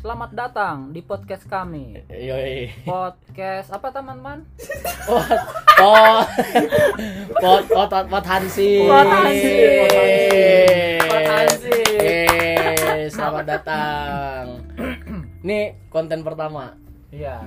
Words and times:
Selamat 0.00 0.32
datang 0.32 0.96
di 0.96 1.04
podcast 1.04 1.44
kami. 1.44 1.92
Yoi. 2.08 2.72
Podcast 2.88 3.68
apa 3.68 3.92
teman-teman? 3.92 4.48
Pot 5.04 5.28
pot 5.76 6.24
pot 7.36 7.62
pot 7.68 7.88
pot 7.92 8.04
pot 8.08 8.24
Hansi. 8.24 8.88
Pot 8.88 9.04
Hansi. 9.04 9.60
Pot 11.04 11.24
Hansi. 11.28 11.80
Eh, 12.00 13.12
Selamat 13.12 13.44
datang. 13.44 14.64
Ini 15.44 15.76
konten 15.92 16.24
pertama. 16.24 16.72
Iya. 17.12 17.44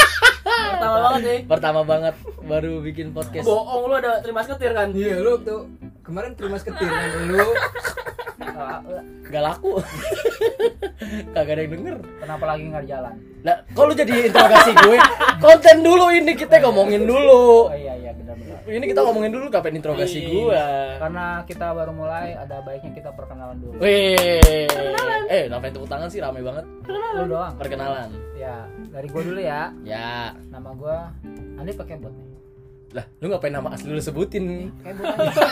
Pertama 0.46 0.96
banget 1.02 1.22
nih. 1.26 1.40
Pertama 1.50 1.80
banget 1.82 2.14
baru 2.46 2.72
bikin 2.86 3.10
podcast. 3.10 3.42
Bohong 3.42 3.90
lu 3.90 3.98
ada 3.98 4.22
terima 4.22 4.46
seketir 4.46 4.78
kan? 4.78 4.94
Iya 4.94 5.26
lu 5.26 5.42
tuh 5.42 5.66
kemarin 6.06 6.38
terima 6.38 6.54
seketir 6.54 6.86
kan 6.86 7.10
lu 7.34 7.50
Gak 9.26 9.42
laku. 9.42 9.72
Kagak 11.34 11.54
ada 11.54 11.62
yang 11.62 11.72
denger. 11.76 11.96
Kenapa 12.18 12.44
lagi 12.48 12.64
nggak 12.66 12.84
jalan? 12.88 13.14
Lah, 13.44 13.56
kok 13.68 13.84
lu 13.84 13.92
jadi 13.94 14.12
interogasi 14.26 14.72
gue? 14.74 14.98
Konten 15.38 15.76
dulu 15.84 16.06
ini 16.10 16.32
kita 16.34 16.58
ngomongin 16.64 17.04
dulu. 17.04 17.70
Oh 17.70 17.76
iya 17.76 17.94
iya 17.94 18.10
benar-benar. 18.16 18.58
Ini 18.66 18.84
kita 18.90 19.00
ngomongin 19.06 19.30
dulu 19.30 19.46
kapan 19.46 19.78
interogasi 19.78 20.18
Iya. 20.18 20.28
gua. 20.32 20.64
Karena 20.98 21.24
kita 21.46 21.66
baru 21.70 21.92
mulai, 21.94 22.34
ada 22.34 22.58
baiknya 22.64 22.90
kita 22.90 23.10
perkenalan 23.14 23.56
dulu. 23.60 23.78
Wih. 23.78 24.66
Eh, 25.30 25.46
ngapain 25.46 25.70
tepuk 25.70 25.86
tangan 25.86 26.08
sih 26.10 26.18
rame 26.18 26.42
banget. 26.42 26.64
Lu 26.88 27.22
doang. 27.30 27.54
Perkenalan. 27.54 28.10
Ya, 28.34 28.66
dari 28.90 29.06
gua 29.06 29.22
dulu 29.22 29.38
ya. 29.38 29.70
Ya. 29.86 30.34
Nama 30.50 30.70
gua 30.74 31.12
Andi 31.56 31.72
pakai 31.72 31.96
bot 31.98 32.10
nih. 32.10 32.26
Lah, 32.94 33.04
lu 33.20 33.26
ngapain 33.28 33.52
nama 33.52 33.68
asli 33.70 33.92
lu 33.92 34.00
sebutin? 34.00 34.72
Kayak 34.82 34.94
bot 34.96 35.06
aja. 35.06 35.42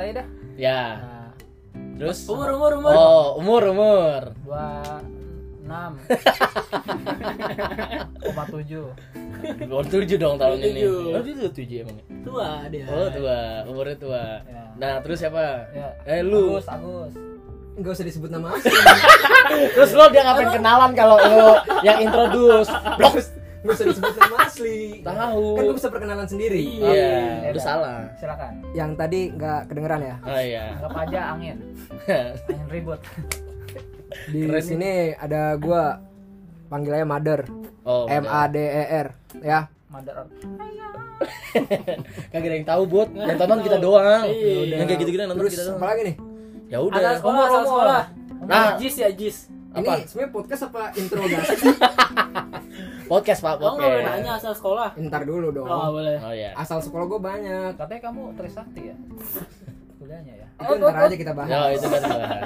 Aja 0.00 0.12
dah. 0.18 0.26
Ya. 0.58 0.80
Nah, 0.98 1.19
Terus 2.00 2.18
Umur 2.26 2.48
umur 2.56 2.72
umur. 2.80 2.94
Oh, 2.96 3.26
umur 3.36 3.62
umur. 3.68 4.20
dua 4.40 4.64
enam 5.60 5.92
koma 8.24 8.42
tujuh 8.48 8.88
Oh, 9.70 9.80
tujuh 9.80 10.16
dong 10.16 10.36
tahun 10.36 10.58
ini. 10.60 10.80
Tujuh. 10.82 11.14
Oh, 11.14 11.22
itu 11.22 11.48
tujuh 11.54 11.76
emang. 11.84 11.96
ya? 11.96 12.04
Tua 12.20 12.48
dia. 12.68 12.84
Oh, 12.90 13.08
tua. 13.08 13.38
Umurnya 13.64 13.96
tua. 13.96 14.24
Ya. 14.42 14.62
Nah, 14.76 14.94
terus 15.00 15.16
siapa? 15.16 15.64
Ya. 15.70 15.88
Eh, 16.04 16.20
lu. 16.20 16.56
Agus 16.56 16.66
Agus 16.66 17.12
nggak 17.70 17.96
usah 17.96 18.04
disebut 18.04 18.28
nama 18.28 18.52
asli 18.52 18.68
Terus 19.72 19.96
lo 19.96 20.04
dia 20.12 20.20
ngapain 20.20 20.52
kenalan 20.52 20.92
kalau 20.92 21.16
lu 21.16 21.56
yang 21.80 21.96
introduce? 22.02 22.68
Blok. 23.00 23.14
Nggak 23.60 23.74
usah 23.74 23.86
disebut 23.86 24.14
nama 24.14 24.36
asli 24.42 24.78
Tahu. 25.00 25.44
kan 25.52 25.62
gue 25.62 25.76
bisa 25.76 25.88
perkenalan 25.88 26.24
sendiri 26.24 26.62
Iya, 26.80 26.88
Ya 26.88 27.16
lu 27.46 27.52
udah. 27.52 27.62
salah. 27.62 27.98
silakan 28.16 28.52
yang 28.72 28.90
tadi 28.94 29.20
nggak 29.30 29.60
kedengeran 29.66 30.00
ya 30.02 30.16
Oh 30.22 30.40
iya. 30.40 30.64
anggap 30.74 30.94
aja 30.98 31.20
angin 31.30 31.56
angin 32.48 32.66
ribut 32.68 33.00
di 34.26 34.40
Keren 34.42 34.58
sini 34.60 34.92
ada 35.14 35.54
gua 35.54 36.00
panggil 36.66 36.94
aja 36.94 37.04
mother 37.04 37.40
Oh. 37.80 38.04
M 38.06 38.24
A 38.24 38.44
D 38.44 38.56
E 38.56 38.84
R 38.98 39.08
ya 39.38 39.68
mother 39.86 40.14
earth 40.18 40.34
Kagak 42.32 42.46
ada 42.46 42.54
yang 42.54 42.64
tahu, 42.64 42.82
Bot. 42.86 43.08
Yang 43.10 43.36
tonton 43.36 43.60
kita 43.60 43.76
doang. 43.76 44.24
Iya. 44.24 44.72
Yang 44.74 44.86
kayak 44.86 44.98
gitu-gitu 44.98 45.20
yang 45.20 45.28
nonton 45.28 45.44
terus 45.44 45.52
kita 45.52 45.64
doang. 45.66 45.76
apa 45.76 45.86
lagi 45.86 46.02
nih 46.02 46.16
Ya 46.64 46.76
Asal 46.78 46.86
udah. 46.86 47.12
sekolah, 47.12 47.12
asal 47.12 47.28
Umur, 47.28 47.44
umur. 47.44 47.66
sekolah. 47.66 48.02
Nah. 48.46 48.68
Jis 48.78 48.94
ya 48.96 49.08
Jis. 49.10 49.36
Apa? 49.70 49.92
ini 49.92 50.02
sebenarnya 50.02 50.32
podcast 50.32 50.62
apa 50.64 50.82
interogasi 50.92 51.54
sih 51.56 51.70
Podcast, 53.10 53.42
Pak, 53.42 53.58
Kamu 53.58 53.74
podcast. 53.74 54.06
nanya 54.06 54.32
asal 54.32 54.52
sekolah. 54.54 54.88
ntar 54.96 55.22
dulu 55.22 55.50
dong 55.50 55.66
Oh 55.66 55.90
boleh. 55.90 56.14
Oh 56.16 56.30
iya. 56.30 56.54
asal 56.54 56.78
sekolah 56.78 57.04
gue 57.04 57.20
banyak 57.20 57.74
katanya 57.74 58.02
kamu 58.04 58.22
Trisakti 58.32 58.82
ya 58.84 58.96
kuliahnya 59.98 60.32
ya 60.32 60.46
itu 60.56 60.74
ntar 60.78 60.96
aja 61.02 61.16
kita 61.18 61.32
bahas 61.32 61.48
Ya, 61.48 61.60
itu 61.72 61.86
kan. 61.86 62.02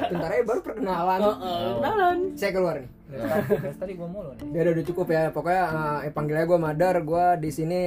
bentar 0.08 0.30
aja 0.30 0.42
baru 0.42 0.60
perkenalan 0.62 1.18
Oh, 1.20 1.34
oh, 1.34 1.68
kenalan. 1.78 2.16
saya 2.32 2.50
keluar 2.50 2.74
nih 2.76 2.88
tadi, 3.74 3.92
gua 3.92 4.08
mulu 4.08 4.30
nih 4.32 4.46
Ya 4.50 4.60
udah, 4.60 4.72
udah 4.72 4.84
cukup 4.84 5.06
ya. 5.08 5.22
Pokoknya 5.28 5.62
eh, 6.00 6.10
panggil 6.10 6.34
aja 6.34 6.46
gue 6.46 6.58
Madar. 6.58 6.94
Gue 7.00 7.26
di 7.38 7.50
sini 7.50 7.80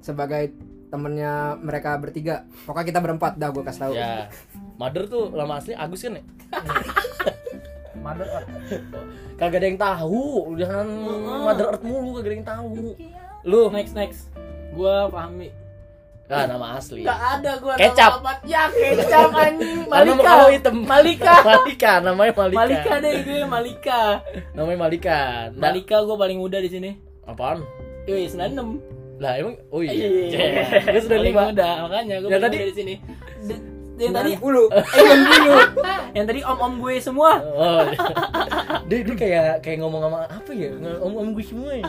sebagai 0.00 0.50
temennya 0.88 1.32
mereka 1.56 1.94
bertiga. 1.94 2.42
Pokoknya 2.64 2.86
kita 2.88 2.98
berempat 2.98 3.32
dah 3.36 3.48
gue 3.48 3.62
kasih 3.62 3.80
tahu. 3.82 3.92
Ya. 3.94 4.26
Mother 4.74 5.04
tuh 5.06 5.30
lama 5.30 5.56
asli 5.56 5.72
Agus 5.72 6.00
kan 6.00 6.16
ya? 6.16 6.22
mother 8.02 8.26
earth 8.28 8.50
Kagak 9.38 9.58
ada 9.58 9.66
yang 9.66 9.80
tahu. 9.80 10.22
Jangan 10.54 10.86
Mother 11.42 11.66
Earth 11.68 11.82
mulu 11.82 12.14
kagak 12.14 12.26
ada 12.26 12.34
yang 12.34 12.46
tahu. 12.46 12.70
Lu 13.42 13.60
Next 13.70 13.92
next. 13.92 14.20
Gua 14.70 15.06
Fahmi. 15.08 15.50
ah 16.26 16.46
nama 16.46 16.80
asli. 16.80 17.02
Gak 17.02 17.20
ada 17.36 17.58
gua 17.58 17.74
Kecap. 17.74 18.10
nama 18.16 18.32
apa. 18.32 18.46
Ya 18.46 18.64
kecap 18.66 19.30
anjing. 19.30 19.84
Karena 19.84 20.12
Malika. 20.14 20.24
kalau 20.24 20.48
hitam. 20.48 20.76
Malika. 20.82 21.34
Malika 21.50 21.92
namanya 22.00 22.32
Malika. 22.32 22.56
Malika 22.56 22.92
deh 22.98 23.14
gue 23.20 23.40
Malika. 23.44 24.00
Namanya 24.52 24.78
Malika. 24.80 25.20
Nah, 25.50 25.60
Malika 25.60 25.96
gua 26.00 26.16
paling 26.16 26.38
muda 26.38 26.56
di 26.56 26.70
sini. 26.70 26.90
apaan? 27.22 27.60
Yoi, 28.04 28.26
96. 28.26 28.80
Lah 29.18 29.32
emang 29.36 29.54
oh 29.68 29.84
iya. 29.84 29.92
Iya. 29.92 30.38
Gue 30.88 31.00
sudah 31.00 31.18
lima. 31.20 31.42
muda, 31.46 31.68
makanya 31.84 32.14
gua 32.18 32.28
Yang 32.28 32.32
paling 32.32 32.42
tadi- 32.42 32.56
muda 32.56 32.66
di 32.66 32.76
sini. 32.76 32.94
Yang 33.94 34.12
tadi 34.14 34.30
90. 34.34 34.72
eh 34.72 34.84
yang 35.04 35.20
dulu. 35.22 35.52
yang 36.12 36.24
tadi 36.24 36.40
om-om 36.42 36.72
gue 36.78 36.94
semua. 36.98 37.30
Oh, 37.44 37.82
iya. 37.84 37.98
dia, 38.88 38.98
dia 39.02 39.14
kayak 39.14 39.44
kayak 39.60 39.78
ngomong 39.78 40.00
sama 40.02 40.18
apa 40.24 40.50
ya? 40.50 40.70
Om 40.98 41.12
om 41.12 41.28
gue 41.32 41.44
semua 41.44 41.70
ya. 41.72 41.84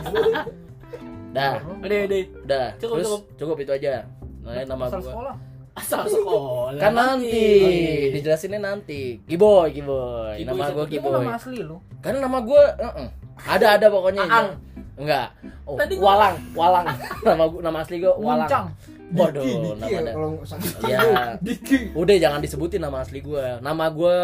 Dah, 1.30 1.58
Udah, 1.58 2.00
udah. 2.06 2.22
dah. 2.44 2.68
Cukup, 2.78 2.94
Terus 2.94 3.06
cukup. 3.08 3.22
cukup 3.34 3.56
itu 3.58 3.72
aja. 3.74 4.06
Nah, 4.40 4.62
nama 4.62 4.84
asal 4.86 5.00
gua. 5.00 5.10
sekolah 5.10 5.34
Asal 5.74 6.02
sekolah. 6.06 6.78
Kan 6.78 6.92
nanti, 6.94 7.42
Oh, 7.58 7.66
iya. 7.66 8.08
dijelasinnya 8.14 8.60
nanti. 8.62 9.18
Kiboy, 9.26 9.74
Kiboy. 9.74 10.38
Kiboy 10.38 10.54
Nama 10.54 10.64
gua 10.70 10.84
itu 10.84 10.92
Kiboy. 10.94 11.10
nama 11.12 11.32
asli 11.34 11.58
lu 11.60 11.76
Kan 11.98 12.14
nama 12.16 12.38
gua 12.38 12.62
heeh. 12.78 13.08
Ada 13.42 13.66
ada 13.74 13.86
pokoknya. 13.90 14.22
Aang. 14.22 14.48
Enggak. 14.94 15.28
Oh, 15.66 15.74
Tadi 15.74 15.98
Walang, 15.98 16.36
Walang. 16.54 16.86
nama 17.26 17.44
gua 17.50 17.60
nama 17.60 17.78
asli 17.80 17.96
gua 17.98 18.14
Walang. 18.14 18.46
Muncang 18.46 18.66
Waduh, 19.06 19.44
Diki, 19.44 19.74
nama 19.76 20.00
ya, 20.00 20.12
kalau 20.12 20.30
sakit 20.42 20.70
Ya. 20.82 21.00
Diki. 21.38 21.76
Udah 21.92 22.16
jangan 22.16 22.40
disebutin 22.40 22.80
nama 22.80 23.00
asli 23.00 23.20
gua. 23.20 23.58
Nama 23.58 23.84
gua 23.88 24.18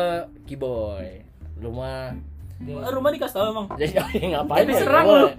Kiboy. 0.44 1.20
Lu 1.58 1.70
mah 1.70 2.16
Eh, 2.60 2.92
Rumah 2.92 3.08
dikasih 3.08 3.32
tau 3.34 3.46
emang. 3.48 3.72
jadi 3.72 3.96
ngapain 4.36 4.62
Jadi 4.62 4.72
ya? 4.74 4.80
serang 4.84 5.04
Boleh. 5.06 5.32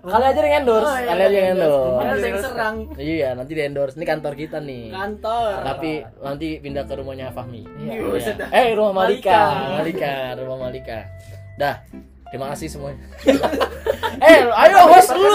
Kali 0.00 0.22
aja 0.24 0.38
yang 0.40 0.54
endorse, 0.62 0.86
Oh, 0.86 0.94
iya, 0.94 1.06
kali 1.08 1.20
aja 1.20 1.34
yang 1.36 1.50
endorse. 1.50 1.98
Ada 2.00 2.14
yang 2.22 2.38
serang 2.40 2.76
Iya, 2.94 3.28
nanti 3.34 3.52
di 3.52 3.62
endorse. 3.64 3.94
Ini 3.94 4.06
kantor 4.06 4.32
kita 4.34 4.58
nih. 4.60 4.84
kantor. 4.88 5.50
Tapi 5.66 5.90
nanti 6.20 6.46
pindah 6.56 6.84
ke 6.84 6.94
rumahnya 6.94 7.26
Fahmi. 7.30 7.62
Iya. 7.76 7.92
Iya. 7.98 8.34
Eh, 8.54 8.66
rumah 8.72 8.94
Malika. 8.96 9.34
Malika. 9.34 9.74
Malika, 9.76 10.14
rumah 10.38 10.58
Malika. 10.62 10.98
Dah. 11.56 11.74
Terima 12.30 12.46
kasih 12.54 12.70
semuanya. 12.70 12.98
eh, 14.22 14.38
ayo 14.46 14.78
host 14.86 15.10
lu. 15.12 15.26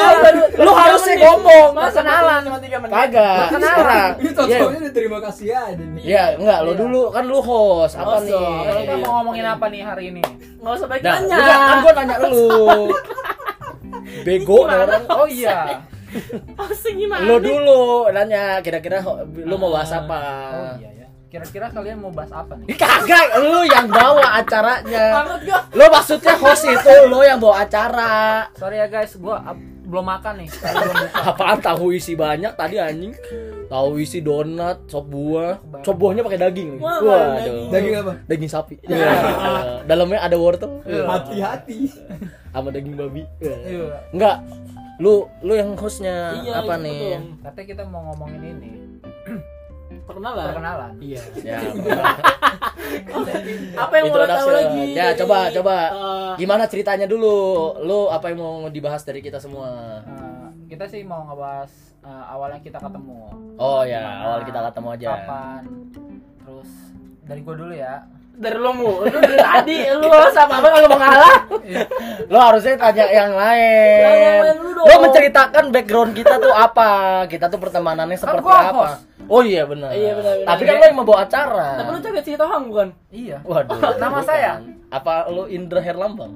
Lu 0.56 0.72
harusnya 0.72 1.16
ngomong. 1.22 1.76
Masa 1.76 2.00
kenalan 2.00 2.40
cuma 2.42 2.58
3 2.58 2.72
menit. 2.80 2.94
Kagak. 2.96 3.48
Sekarang. 3.52 4.12
Ini 4.16 4.24
Iya. 4.24 4.32
tontonnya 4.32 4.80
udah 4.80 4.94
terima 4.96 5.20
kasih 5.20 5.48
aja 5.52 5.76
nih. 5.76 6.04
Ya, 6.08 6.24
enggak, 6.40 6.60
lo 6.64 6.72
dulu 6.74 7.02
kan 7.12 7.24
lu 7.28 7.40
host. 7.40 8.00
Apa 8.00 8.24
nih? 8.24 8.32
kita 8.80 8.96
mau 9.04 9.12
ngomongin 9.20 9.46
apa 9.46 9.66
nih 9.68 9.82
hari 9.84 10.04
ini 10.10 10.24
Enggak 10.56 10.74
usah 10.74 10.88
Nah, 10.88 11.20
nanya. 11.20 11.38
kan 11.68 11.78
gua 11.84 11.94
nanya 11.94 12.16
lu. 12.24 12.48
Bego 14.26 14.64
orang. 14.64 15.04
oh 15.12 15.28
iya 15.28 15.84
Asing 16.56 16.96
gimana? 16.98 17.28
Lu 17.28 17.44
dulu 17.44 18.08
nanya 18.10 18.64
kira-kira 18.64 19.04
lu 19.36 19.56
mau 19.60 19.68
bahas 19.70 19.92
apa? 19.92 20.20
oh 20.48 20.72
iya 20.80 20.90
ya 20.90 20.95
kira-kira 21.36 21.68
kalian 21.68 22.00
mau 22.00 22.10
bahas 22.10 22.32
apa 22.32 22.56
nih 22.56 22.72
Ih, 22.72 22.78
Kagak, 22.78 23.28
lu 23.38 23.62
yang 23.66 23.86
bawa 23.86 24.40
acaranya. 24.40 25.06
Lu 25.70 25.84
maksudnya 25.86 26.34
host 26.34 26.64
itu 26.64 26.94
lu 27.06 27.20
yang 27.20 27.38
bawa 27.38 27.62
acara. 27.62 28.48
sorry 28.56 28.80
ya 28.80 28.88
guys 28.88 29.12
gua 29.16 29.44
belum 29.86 30.02
makan 30.02 30.34
nih 30.40 30.50
belum 30.50 30.96
Apaan 31.14 31.60
tahu 31.60 31.92
isi 31.92 32.16
banyak 32.16 32.56
tadi 32.56 32.80
anjing? 32.80 33.14
Tahu 33.66 34.00
isi 34.00 34.18
donat, 34.20 34.88
sop 34.88 35.06
buah. 35.06 35.60
Sop 35.82 35.94
buahnya 35.96 36.22
pakai 36.22 36.40
daging. 36.40 36.80
Wah, 36.80 36.98
Waduh. 36.98 37.38
daging. 37.38 37.58
Daging 37.70 37.94
apa? 38.00 38.14
Daging 38.26 38.50
sapi. 38.50 38.76
Iya. 38.82 39.12
Dalamnya 39.84 40.22
ada 40.22 40.38
wortel. 40.38 40.82
Hati-hati. 40.82 41.92
Sama 42.50 42.70
daging 42.70 42.96
babi. 42.96 43.28
Iya. 43.38 44.02
Enggak. 44.10 44.38
Lu 44.96 45.28
lu 45.44 45.54
yang 45.54 45.76
hostnya 45.76 46.40
Iya, 46.40 46.64
apa 46.64 46.80
iya, 46.80 46.86
nih? 46.88 47.00
betul. 47.20 47.44
katanya 47.44 47.68
kita 47.68 47.84
mau 47.84 48.02
ngomongin 48.08 48.42
ini 48.48 48.72
Perkenalan. 50.06 50.46
perkenalan 50.54 50.92
Iya. 51.02 51.24
Ya. 51.42 51.60
Apa 53.76 53.94
yang 53.98 54.06
mau 54.14 54.18
lo 54.22 54.28
tahu 54.30 54.50
lagi? 54.54 54.84
Ya, 54.94 55.08
coba 55.18 55.50
coba. 55.52 55.76
Eh, 55.92 56.34
Gimana 56.40 56.64
ceritanya 56.70 57.10
dulu? 57.10 57.36
Lu 57.82 58.08
apa 58.08 58.30
yang 58.32 58.40
mau 58.40 58.56
dibahas 58.70 59.02
dari 59.04 59.20
kita 59.20 59.42
semua? 59.42 60.02
Eh, 60.06 60.48
kita 60.70 60.86
sih 60.86 61.02
mau 61.02 61.26
ngebahas 61.26 61.72
eh, 62.06 62.24
awalnya 62.30 62.60
kita 62.62 62.78
ketemu 62.78 63.18
Oh 63.58 63.82
ya, 63.82 64.02
Gimana, 64.02 64.24
awal 64.30 64.40
kita 64.46 64.60
ketemu 64.72 64.88
aja. 64.94 65.08
kapan 65.18 65.64
terus 66.46 66.70
dari 67.26 67.42
gua 67.42 67.56
dulu 67.58 67.74
ya 67.74 67.96
dari 68.36 68.58
lo 68.60 68.72
mu, 68.76 69.00
lu 69.08 69.16
dari 69.16 69.40
tadi 69.40 69.78
lu 69.96 70.12
sama 70.36 70.60
apa 70.60 70.68
kalau 70.68 70.88
mau 70.92 71.00
ngalah? 71.00 71.36
Lo 72.28 72.40
harusnya 72.52 72.76
tanya 72.76 73.08
yang 73.08 73.32
lain. 73.32 74.60
Lo 74.76 74.94
menceritakan 75.08 75.72
background 75.72 76.12
kita 76.12 76.36
tuh 76.44 76.52
apa? 76.52 77.24
Kita 77.32 77.48
tuh 77.48 77.64
pertemanannya 77.64 78.20
seperti 78.20 78.44
gua 78.44 78.60
apa? 78.60 78.76
host. 78.76 79.15
Oh 79.26 79.42
iya 79.42 79.66
benar. 79.66 79.90
Iya, 79.92 80.12
benar. 80.16 80.34
Tapi 80.46 80.62
kan 80.64 80.76
lo 80.78 80.86
yang 80.86 80.98
membawa 80.98 81.20
acara. 81.26 81.68
Tapi 81.78 81.90
lu 81.90 82.00
cewek 82.00 82.22
si 82.22 82.32
Tohang 82.36 82.64
bukan? 82.70 82.88
iya 83.10 83.38
Waduh. 83.42 83.78
Nama 83.98 84.10
bukan. 84.12 84.24
saya? 84.24 84.52
Apa 84.90 85.28
lo 85.28 85.46
Indra 85.48 85.82
Herlambang? 85.82 86.34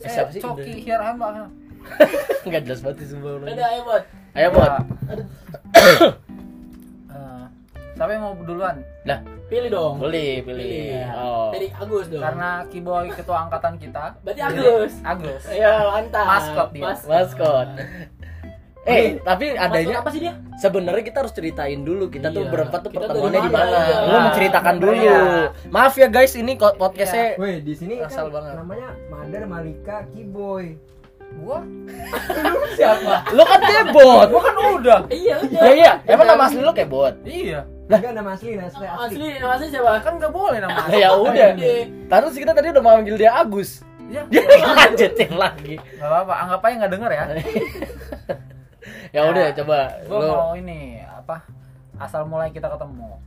Eh, 0.00 0.08
siapa 0.08 0.30
sih? 0.32 0.40
Coki 0.40 0.84
here 0.84 0.98
I 0.98 1.12
am 1.12 1.16
Pak. 1.16 1.48
Enggak 2.48 2.62
jelas 2.64 2.80
banget 2.80 2.96
sih 3.04 3.08
semua 3.12 3.36
orang. 3.36 3.48
Udah 3.50 3.66
ayo 3.68 3.80
buat. 3.84 4.02
Ayo, 4.34 4.48
Bot. 4.50 4.72
Eh, 7.06 7.44
siapa 7.94 8.10
yang 8.10 8.22
mau 8.24 8.34
duluan? 8.42 8.76
Lah, 9.04 9.20
Pilih 9.44 9.70
dong. 9.70 10.00
pilih, 10.00 10.42
pilih. 10.42 10.66
Iya. 10.90 11.06
Oh. 11.14 11.52
Dari 11.52 11.68
Agus 11.70 12.08
dong. 12.08 12.18
Karena 12.18 12.64
Kiboy 12.66 13.06
ketua 13.12 13.46
angkatan 13.46 13.76
kita. 13.78 14.16
Berarti 14.24 14.40
Agus. 14.42 14.92
Agus. 15.04 15.42
Iya, 15.46 15.72
mantap. 15.86 16.26
Maskot 16.26 16.68
dia. 16.72 16.82
Mas- 16.82 17.06
Maskot. 17.06 17.68
Eh, 18.84 19.16
tapi 19.18 19.44
Maskot 19.48 19.64
adanya 19.64 19.94
apa 19.98 20.08
sih 20.08 20.20
dia? 20.20 20.34
sebenarnya 20.54 21.02
kita 21.02 21.18
harus 21.18 21.32
ceritain 21.32 21.80
dulu 21.80 22.06
kita 22.06 22.28
tuh 22.28 22.44
Iya. 22.44 22.52
berempat 22.52 22.80
tuh 22.80 22.90
Kita 22.90 23.00
pertemuannya 23.02 23.40
di 23.40 23.50
mana. 23.50 23.76
iya. 23.80 23.96
Lu 24.04 24.18
menceritakan 24.22 24.74
dulu. 24.76 24.92
Iya. 24.94 25.20
Maaf 25.68 25.94
ya 25.94 26.06
guys, 26.06 26.32
ini 26.34 26.52
podcastnya 26.54 27.34
Woi, 27.36 27.60
di 27.60 27.72
sini 27.72 27.94
Asal 27.98 28.28
kan 28.28 28.34
banget. 28.34 28.52
namanya 28.58 28.88
Madar 29.08 29.42
Malika 29.46 29.96
Kiboy. 30.10 30.76
Gua 31.34 31.58
Siapa? 32.74 33.26
lu 33.32 33.42
kan 33.42 33.60
kebot. 33.60 34.28
gua 34.30 34.42
kan 34.44 34.54
udah. 34.54 35.00
Iya, 35.08 35.34
udah. 35.40 35.60
Ya 35.60 35.70
iya, 35.72 35.92
emang 36.06 36.26
nama 36.26 36.46
asli 36.46 36.60
lu 36.60 36.70
kebot. 36.70 37.14
Iya. 37.24 37.66
Enggak 37.84 38.12
nama 38.12 38.30
asli, 38.32 38.54
nama 38.54 38.68
asli. 38.68 38.86
asli. 38.86 39.16
Asli, 39.18 39.28
asli 39.40 39.66
siapa? 39.68 39.98
Kan 39.98 40.16
nggak 40.16 40.30
boleh 40.30 40.58
nama. 40.60 40.86
Ya 40.94 41.10
udah. 41.10 41.56
Iya. 41.56 41.90
Terus 42.06 42.34
kita 42.34 42.52
tadi 42.52 42.70
udah 42.70 42.82
manggil 42.82 43.16
dia 43.16 43.34
Agus. 43.34 43.82
Iya. 44.04 44.22
Dia 44.30 44.44
lanjutin 44.68 45.32
lagi. 45.34 45.74
Gak 45.96 46.04
apa-apa, 46.04 46.32
anggap 46.38 46.60
aja 46.60 46.74
nggak 46.76 46.92
denger 46.92 47.10
ya. 47.10 47.24
ya 49.14 49.30
udah 49.30 49.46
coba 49.54 49.78
Gua 50.10 50.18
lu 50.18 50.26
mau 50.34 50.52
ini 50.58 50.98
apa? 50.98 51.46
Asal 52.02 52.26
mulai 52.26 52.50
kita 52.50 52.66
ketemu. 52.66 53.22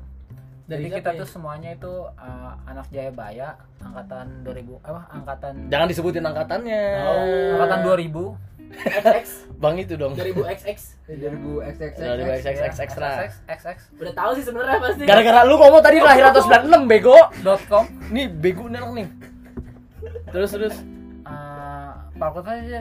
Jadi 0.67 0.83
Dari 0.83 0.99
kita 0.99 0.99
siapa 0.99 1.15
ya? 1.15 1.19
tuh 1.23 1.27
semuanya 1.31 1.69
itu 1.71 1.93
uh, 2.19 2.51
anak 2.67 2.91
Jayabaya 2.91 3.55
angkatan 3.79 4.43
2000 4.43 4.83
apa? 4.83 5.01
Angkatan 5.15 5.53
jangan 5.71 5.87
disebutin 5.87 6.23
angkatannya. 6.27 6.83
Oh. 7.07 7.55
angkatan 7.55 7.79
2000. 7.87 8.47
XX 8.67 9.27
Bang 9.63 9.79
itu 9.79 9.95
dong. 9.95 10.11
2000 10.11 10.43
XX. 10.59 10.77
2000 11.07 11.71
XXX. 11.71 11.95
Dari 12.03 12.23
XX 12.43 12.59
extra. 12.83 13.07
XX 13.23 13.33
XX 13.47 13.77
Udah 13.95 14.13
tahu 14.13 14.31
sih 14.35 14.43
sebenarnya 14.43 14.79
pasti. 14.83 15.03
Gara-gara 15.07 15.39
lu 15.47 15.55
ngomong 15.55 15.79
tadi 15.79 16.03
lahir 16.03 16.27
atau 16.27 16.43
96 16.43 16.83
bego. 16.91 17.15
dot 17.47 17.63
com 17.71 17.87
Nih 18.11 18.27
bego 18.27 18.67
nih. 18.67 19.07
Terus 20.35 20.51
terus 20.51 20.75
uh, 20.75 20.96
fakultas 22.17 22.53
aja 22.57 22.79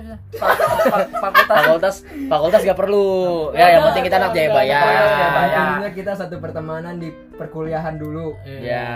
fakultas 1.20 1.46
fakultas 1.46 1.94
fakultas 2.28 2.60
gak 2.64 2.78
perlu. 2.78 3.06
Ya 3.52 3.78
yang 3.78 3.82
penting 3.92 4.04
kita 4.08 4.16
anak 4.18 4.30
Jayabaya. 4.32 4.80
Fakultas 4.80 5.12
Jayabaya. 5.12 5.56
Intinya 5.56 5.90
kita 5.92 6.12
satu 6.16 6.34
pertemanan 6.40 6.94
di 6.98 7.08
perkuliahan 7.36 7.94
dulu. 8.00 8.34
Ya, 8.44 8.88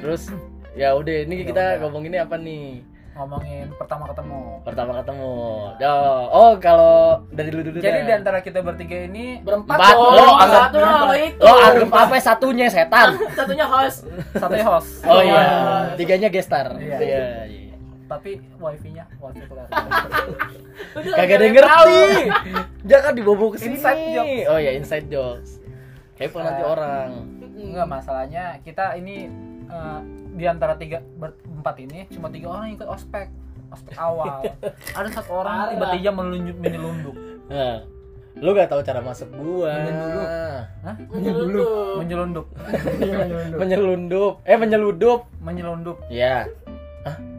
terus 0.00 0.32
ya 0.74 0.96
udah 0.96 1.16
ini 1.28 1.46
kita 1.46 1.78
ngomonginnya 1.84 2.26
apa 2.26 2.36
nih? 2.40 2.94
ngomongin 3.14 3.70
pertama 3.78 4.10
ketemu. 4.10 4.42
Pertama 4.66 4.92
ketemu. 4.98 5.34
Oh, 5.78 6.22
oh 6.34 6.50
kalau 6.58 7.22
dari 7.30 7.50
lu 7.54 7.62
dulu 7.62 7.78
Jadi 7.78 8.10
di 8.10 8.12
antara 8.12 8.42
kita 8.42 8.58
bertiga 8.58 9.06
ini 9.06 9.38
berempat 9.38 9.78
Empat. 9.78 9.94
Lo 9.94 10.24
anggap- 10.34 10.74
satu 10.74 10.78
lah 10.82 11.14
itu. 11.14 11.38
Lo 11.38 11.52
anggap 11.54 11.90
apa 11.94 12.14
satunya 12.18 12.66
setan? 12.66 13.14
Satunya 13.38 13.66
host. 13.70 13.98
satunya 14.34 14.66
host. 14.66 14.90
Oh 15.06 15.22
iya, 15.22 15.42
tiganya 15.94 16.28
gestar. 16.28 16.74
Iya. 16.74 17.63
Tapi 18.14 18.30
wifi-nya 18.56 19.04
wifi 19.18 19.42
keluar. 19.44 19.66
Kagak 21.18 21.34
ada 21.34 21.44
yang 21.44 21.54
ngerti. 21.54 21.98
Jangan 22.86 23.12
dibobo 23.12 23.50
ke 23.50 23.58
sini. 23.58 23.74
Inside 23.74 24.02
jokes. 24.14 24.46
Oh 24.46 24.58
ya, 24.58 24.70
inside 24.70 25.06
jokes. 25.10 25.50
Kepo 26.14 26.38
nanti 26.38 26.62
Ah. 26.62 26.70
orang. 26.70 27.08
Enggak 27.54 27.86
masalahnya 27.90 28.44
kita 28.62 28.94
ini 28.94 29.26
eh, 29.66 30.00
di 30.34 30.44
antara 30.46 30.74
tiga 30.74 31.02
berempat 31.18 31.76
ini 31.80 32.06
cuma 32.08 32.30
tiga 32.30 32.50
orang 32.50 32.70
yang 32.70 32.76
ikut 32.78 32.86
ospek 32.88 33.26
ospek 33.70 33.94
awal. 33.98 34.46
Ada 34.98 35.08
satu 35.12 35.42
orang 35.42 35.74
tiba-tiba 35.74 36.10
melunjuk 36.14 36.56
menyelundup. 36.58 37.14
Nah, 37.50 37.82
lu 38.34 38.50
gak 38.50 38.70
tahu 38.70 38.82
cara 38.82 39.02
masuk 39.02 39.28
gua. 39.34 39.74
Menyelundup. 39.74 40.26
Hah? 40.80 40.96
Menyelundup. 41.10 41.66
Menyelundup. 41.98 42.46
Menyelundup. 43.60 44.32
Eh 44.42 44.56
menyelundup. 44.56 45.20
Menyelundup. 45.38 45.96
Ya. 46.06 46.46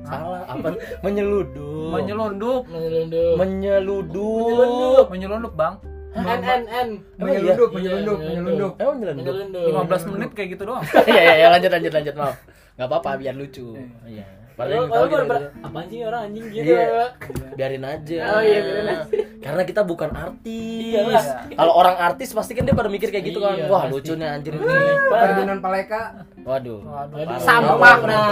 Salah 0.06 0.46
apa? 0.46 0.68
Menyelundup. 1.02 1.90
Menyelundup. 1.98 2.62
Menyelundup. 2.70 3.36
Menyelundup. 3.42 5.06
Menyelundup, 5.10 5.54
Bang. 5.58 5.76
N 6.16 6.40
N 6.40 6.64
N. 6.70 6.90
Menyelundup, 7.20 7.70
iya? 7.74 7.76
menyelundup, 7.76 8.18
Iya, 8.22 8.28
menyelundup. 8.30 8.72
Emang 8.80 8.96
menyelundup. 9.02 9.26
Menyelundup. 9.26 9.90
15 10.08 10.14
menit 10.16 10.30
kayak 10.32 10.50
gitu 10.56 10.64
doang. 10.64 10.84
Iya 11.12 11.22
iya 11.22 11.34
ya, 11.42 11.48
lanjut 11.52 11.72
lanjut 11.74 11.92
lanjut 11.92 12.16
maaf. 12.16 12.36
Gak 12.76 12.88
apa-apa 12.88 13.10
biar 13.20 13.36
lucu. 13.36 13.68
Iya. 14.08 14.45
Padahal 14.56 14.88
Kalau 14.88 15.06
yang 15.06 15.20
tahu 15.20 15.28
ber- 15.28 15.52
apaan 15.62 15.86
sih 15.86 16.00
orang 16.02 16.22
anjing 16.26 16.46
gitu. 16.48 16.72
Iya. 16.72 17.06
biarin 17.54 17.84
aja. 17.84 18.18
Oh 18.26 18.42
iya, 18.42 18.60
biarin 18.62 18.88
aja. 18.88 19.04
Karena 19.38 19.62
kita 19.62 19.82
bukan 19.84 20.10
artis. 20.10 20.96
Iyalah. 20.96 21.24
Kalau 21.52 21.74
orang 21.76 21.96
artis 21.98 22.30
pasti 22.32 22.52
kan 22.52 22.64
dia 22.64 22.72
pada 22.72 22.88
mikir 22.88 23.12
kayak 23.12 23.26
gitu 23.26 23.40
kan. 23.40 23.54
Iya, 23.54 23.68
Wah, 23.68 23.84
pasti. 23.84 23.94
lucu 23.94 24.14
nih 24.16 24.28
anjir 24.28 24.52
ini. 24.54 24.64
Perkebunan 25.06 25.60
Paleka. 25.60 26.02
Waduh. 26.42 26.80
Waduh. 26.82 27.38
Sampah 27.38 27.96
Nah, 28.02 28.26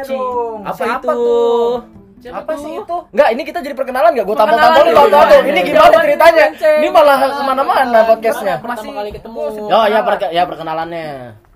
dong? 0.00 0.58
Apa 0.64 0.82
itu? 0.96 1.06
tuh? 1.06 1.72
Siapa 2.16 2.40
Apa 2.40 2.52
tuh? 2.56 2.62
sih 2.64 2.72
itu? 2.72 2.96
Enggak, 3.12 3.28
ini 3.30 3.42
kita 3.44 3.58
jadi 3.60 3.76
perkenalan 3.76 4.10
enggak? 4.10 4.24
Gue 4.24 4.32
dulu. 4.32 4.40
tahu-tahu. 4.40 5.28
Iya, 5.28 5.38
Ini 5.44 5.52
iya. 5.52 5.68
gimana 5.68 5.96
ceritanya? 6.00 6.46
Ini 6.56 6.88
malah 6.88 7.18
ke 7.20 7.42
mana-mana 7.44 7.98
podcastnya. 8.06 8.54
Pertama 8.56 8.80
Masih- 8.80 8.94
kali 8.96 9.10
ketemu. 9.12 9.40
Oh 9.68 9.84
ya, 9.84 10.00
perke 10.00 10.26
ya 10.32 10.42
perkenalannya. 10.48 11.08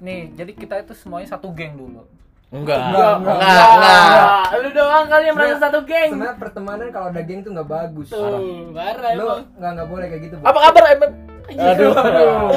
Nih, 0.05 0.20
jadi 0.37 0.52
kita 0.52 0.75
itu 0.79 0.93
semuanya 0.93 1.32
satu 1.32 1.49
geng 1.56 1.73
dulu. 1.73 2.05
Enggak. 2.49 2.81
Enggak, 2.81 3.12
Enggak, 3.21 3.37
enggak. 3.37 3.69
enggak. 3.69 4.29
Lu 4.56 4.69
doang 4.73 5.05
kali 5.05 5.25
yang 5.25 5.37
merasa 5.37 5.56
satu 5.61 5.79
geng. 5.85 6.11
Sebenarnya 6.11 6.37
pertemanan 6.41 6.87
kalau 6.89 7.06
ada 7.12 7.21
geng 7.21 7.41
tuh 7.45 7.50
nggak 7.53 7.69
bagus. 7.69 8.09
Tuh, 8.09 8.73
parah 8.73 9.11
Lu 9.12 9.25
emang. 9.29 9.41
nggak 9.53 9.71
nggak 9.77 9.89
boleh 9.89 10.06
kayak 10.09 10.23
gitu. 10.25 10.35
Bu. 10.41 10.45
Apa 10.45 10.59
kabar, 10.65 10.83
Emen? 10.89 11.11
Aduh. 11.50 11.93
Aduh. 12.09 12.49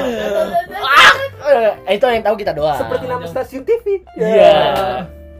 Eh, 1.84 1.92
itu 1.92 2.04
yang 2.06 2.24
tahu 2.24 2.36
kita 2.36 2.52
doang. 2.52 2.78
Seperti 2.78 3.04
nama 3.04 3.24
stasiun 3.26 3.62
TV. 3.62 3.84
Iya. 4.16 4.56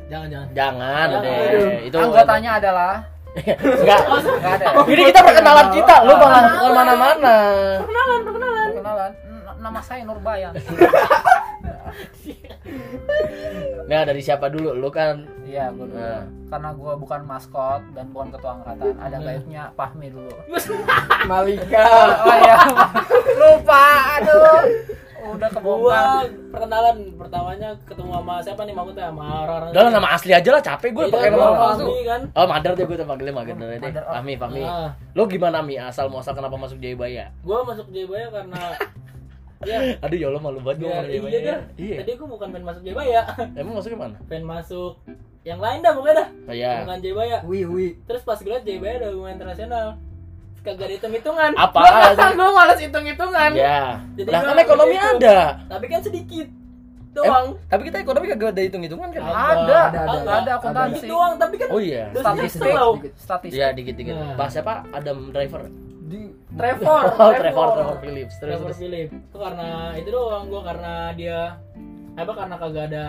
Jangan 0.07 0.29
jangan. 0.29 0.49
Jangan 0.53 1.07
Aduh. 1.09 1.21
deh. 1.25 1.89
Itu 1.89 1.97
Anggotanya 1.97 2.51
adalah 2.61 2.95
enggak. 3.33 4.01
enggak 4.05 4.53
ada. 4.61 4.67
Ini 4.85 5.03
kita 5.09 5.21
perkenalan 5.23 5.67
kita, 5.73 5.95
lu 6.05 6.15
malah 6.15 6.43
ke 6.45 6.69
mana-mana. 6.71 7.37
Perkenalan, 7.81 8.19
perkenalan. 8.21 8.67
Perkenalan. 8.69 9.11
Nama 9.63 9.79
saya 9.79 10.03
Nurbayan. 10.03 10.53
Nah, 13.87 14.03
dari 14.03 14.19
siapa 14.19 14.51
dulu? 14.51 14.75
Lu 14.75 14.91
kan 14.91 15.23
Iya, 15.47 15.71
gue 15.71 15.87
dulu. 15.87 16.01
Nah. 16.01 16.25
Karena 16.51 16.71
gue 16.75 16.93
bukan 16.99 17.21
maskot 17.29 17.83
dan 17.95 18.11
bukan 18.11 18.33
ketua 18.35 18.59
angkatan, 18.59 18.97
ada 18.99 19.17
gaibnya 19.23 19.63
Fahmi 19.79 20.09
dulu. 20.11 20.33
Malika. 21.31 21.87
Oh 22.27 22.37
iya, 22.41 22.57
lupa, 23.39 23.85
aduh. 24.19 24.65
Udah 25.23 25.49
kebongkar. 25.49 26.27
perkenalan 26.51 26.97
pertamanya 27.15 27.71
ketemu 27.87 28.11
sama 28.21 28.35
siapa 28.43 28.63
nih 28.67 28.75
maksudnya 28.75 29.07
sama 29.15 29.25
orang-orang. 29.47 29.71
Udah 29.71 29.83
nama 29.95 30.09
asli 30.13 30.33
aja 30.35 30.51
lah, 30.51 30.63
capek 30.65 30.91
gue 30.93 31.05
Iya, 31.09 31.15
pakai 31.15 31.29
nama 31.31 31.55
palsu. 31.55 31.85
Kan. 32.03 32.21
Oh, 32.35 32.47
Madar 32.51 32.73
deh 32.75 32.85
gue 32.85 32.97
tuh 32.99 33.07
panggilnya 33.07 33.35
Madar 33.37 33.55
deh. 33.55 33.79
Madar, 33.79 34.03
oh. 34.03 34.13
Fahmi, 34.19 34.33
Fahmi. 34.35 34.63
Ah. 34.67 34.91
Lu 35.15 35.23
gimana 35.31 35.63
Mi? 35.63 35.79
Asal 35.79 36.11
muasal 36.11 36.35
kenapa 36.35 36.59
masuk 36.59 36.81
Jayabaya? 36.83 37.31
Gua 37.47 37.63
masuk 37.63 37.87
Jayabaya 37.95 38.29
karena 38.35 38.61
ya 39.63 39.79
Aduh 39.99 40.17
ya 40.17 40.27
Allah 40.29 40.43
malu 40.43 40.59
banget 40.59 40.77
gue 40.79 40.89
iya 40.89 41.01
Jayabaya. 41.03 41.39
dah. 41.41 41.61
Iya. 41.77 41.97
Tadi 41.99 42.11
gua 42.15 42.29
bukan 42.31 42.49
pengen 42.51 42.65
masuk 42.65 42.83
Jayabaya, 42.83 43.21
Emang 43.55 43.73
masuknya 43.75 43.99
mana? 43.99 44.17
pengen 44.27 44.45
masuk 44.45 44.93
yang 45.43 45.59
lain 45.59 45.79
dah 45.81 45.93
pokoknya 45.93 46.17
dah. 46.17 46.29
Oh 46.45 46.55
iya. 46.55 46.73
Bukan 46.83 46.99
Jayabaya. 47.01 47.39
Wih, 47.43 47.65
wih. 47.67 47.91
Terus 48.05 48.23
pas 48.23 48.37
gue 48.37 48.49
liat 48.49 48.63
Jayabaya 48.63 48.95
ada 48.97 49.09
hubungan 49.11 49.35
internasional. 49.35 49.87
Kagak 50.63 50.87
ada 50.87 50.95
hitung-hitungan. 50.95 51.51
Apa? 51.57 51.81
Gue 52.15 52.51
males 52.53 52.79
hitung-hitungan. 52.79 53.51
Ya. 53.53 53.99
Jadi 54.15 54.29
Lah 54.29 54.41
gua 54.41 54.49
kan 54.49 54.59
ekonomi 54.61 54.95
itu. 54.95 55.09
ada. 55.13 55.39
Tapi 55.67 55.87
kan 55.87 56.01
sedikit 56.01 56.47
doang. 57.13 57.47
tapi 57.69 57.83
kita 57.85 57.99
ekonomi 58.01 58.25
kagak 58.27 58.51
ada 58.55 58.63
hitung-hitungan 58.63 59.09
kan? 59.11 59.21
Ada. 59.21 59.29
Ada, 59.29 59.79
ada, 59.85 60.01
ada, 60.17 60.33
ada 60.39 60.51
akuntansi. 60.57 60.95
Dikit 60.97 61.11
doang, 61.11 61.33
tapi 61.37 61.55
kan 61.57 61.69
Oh 61.69 61.77
iya. 61.77 62.09
Statistik, 62.11 62.73
Statistik. 63.17 63.51
Iya 63.53 63.69
dikit-dikit. 63.71 64.15
Nah. 64.15 64.35
Pas 64.35 64.49
siapa? 64.49 64.87
Adam 64.89 65.29
Driver. 65.29 65.67
Di 66.03 66.31
Trevor, 66.53 67.03
Oh, 67.23 67.33
Trevor, 67.33 67.67
Trevor 67.75 67.97
Phillips. 68.01 68.35
Terus 68.37 68.51
Trevor 68.61 68.69
terus. 68.71 68.79
Philip. 68.79 69.09
Itu 69.09 69.39
karena 69.41 69.69
itu 69.97 70.09
doang 70.09 70.45
gua 70.47 70.61
karena 70.63 70.95
dia 71.13 71.39
apa 72.13 72.33
karena 72.37 72.55
kagak 72.61 72.85
ada 72.93 73.07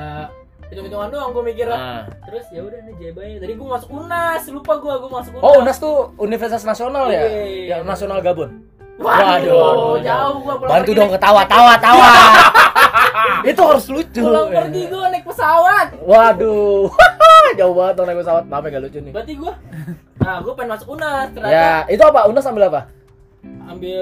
hitung-hitungan 0.71 1.09
doang 1.11 1.29
gua 1.31 1.43
mikir. 1.43 1.67
Nah. 1.67 2.07
Terus 2.23 2.45
ya 2.49 2.61
udah 2.63 2.79
nih 2.81 2.93
Jayabaya. 2.97 3.35
Tadi 3.43 3.53
gua 3.53 3.67
masuk 3.75 3.89
UNAS, 3.91 4.41
lupa 4.49 4.73
gua 4.79 4.93
gua 4.97 5.11
masuk 5.19 5.31
UNAS. 5.35 5.43
Oh, 5.43 5.53
UNAS 5.59 5.77
tuh 5.77 5.95
Universitas 6.17 6.63
Nasional 6.63 7.05
ya? 7.11 7.21
Iya. 7.23 7.77
Yang 7.77 7.81
Nasional 7.83 8.19
Gabon. 8.23 8.51
Waduh, 8.93 9.17
Waduh, 9.17 9.95
jauh 10.05 10.37
gua 10.45 10.53
pulang 10.53 10.69
Bantu 10.69 10.85
pergi 10.85 10.99
dong 11.01 11.11
ketawa, 11.11 11.41
tawa, 11.49 11.73
tawa. 11.81 12.09
Itu 13.51 13.61
harus 13.65 13.85
lucu. 13.89 14.21
Pulang 14.23 14.47
pergi 14.53 14.81
gua 14.87 15.05
naik 15.09 15.25
pesawat. 15.25 15.87
Waduh. 15.99 16.87
Jauh 17.59 17.73
banget 17.75 17.93
dong 17.97 18.05
naik 18.07 18.19
pesawat. 18.21 18.43
Maaf 18.47 18.63
ya 18.63 18.69
gak 18.71 18.83
lucu 18.85 18.99
nih. 19.01 19.11
Berarti 19.11 19.33
gua 19.35 19.53
Nah, 20.23 20.39
gua 20.39 20.53
pengen 20.55 20.71
masuk 20.79 20.87
UNAS, 20.95 21.27
ternyata 21.35 21.51
Ya, 21.51 21.83
itu 21.91 21.99
apa? 21.99 22.19
UNAS 22.31 22.47
ambil 22.47 22.71
apa? 22.71 22.81
Ambil 23.65 24.01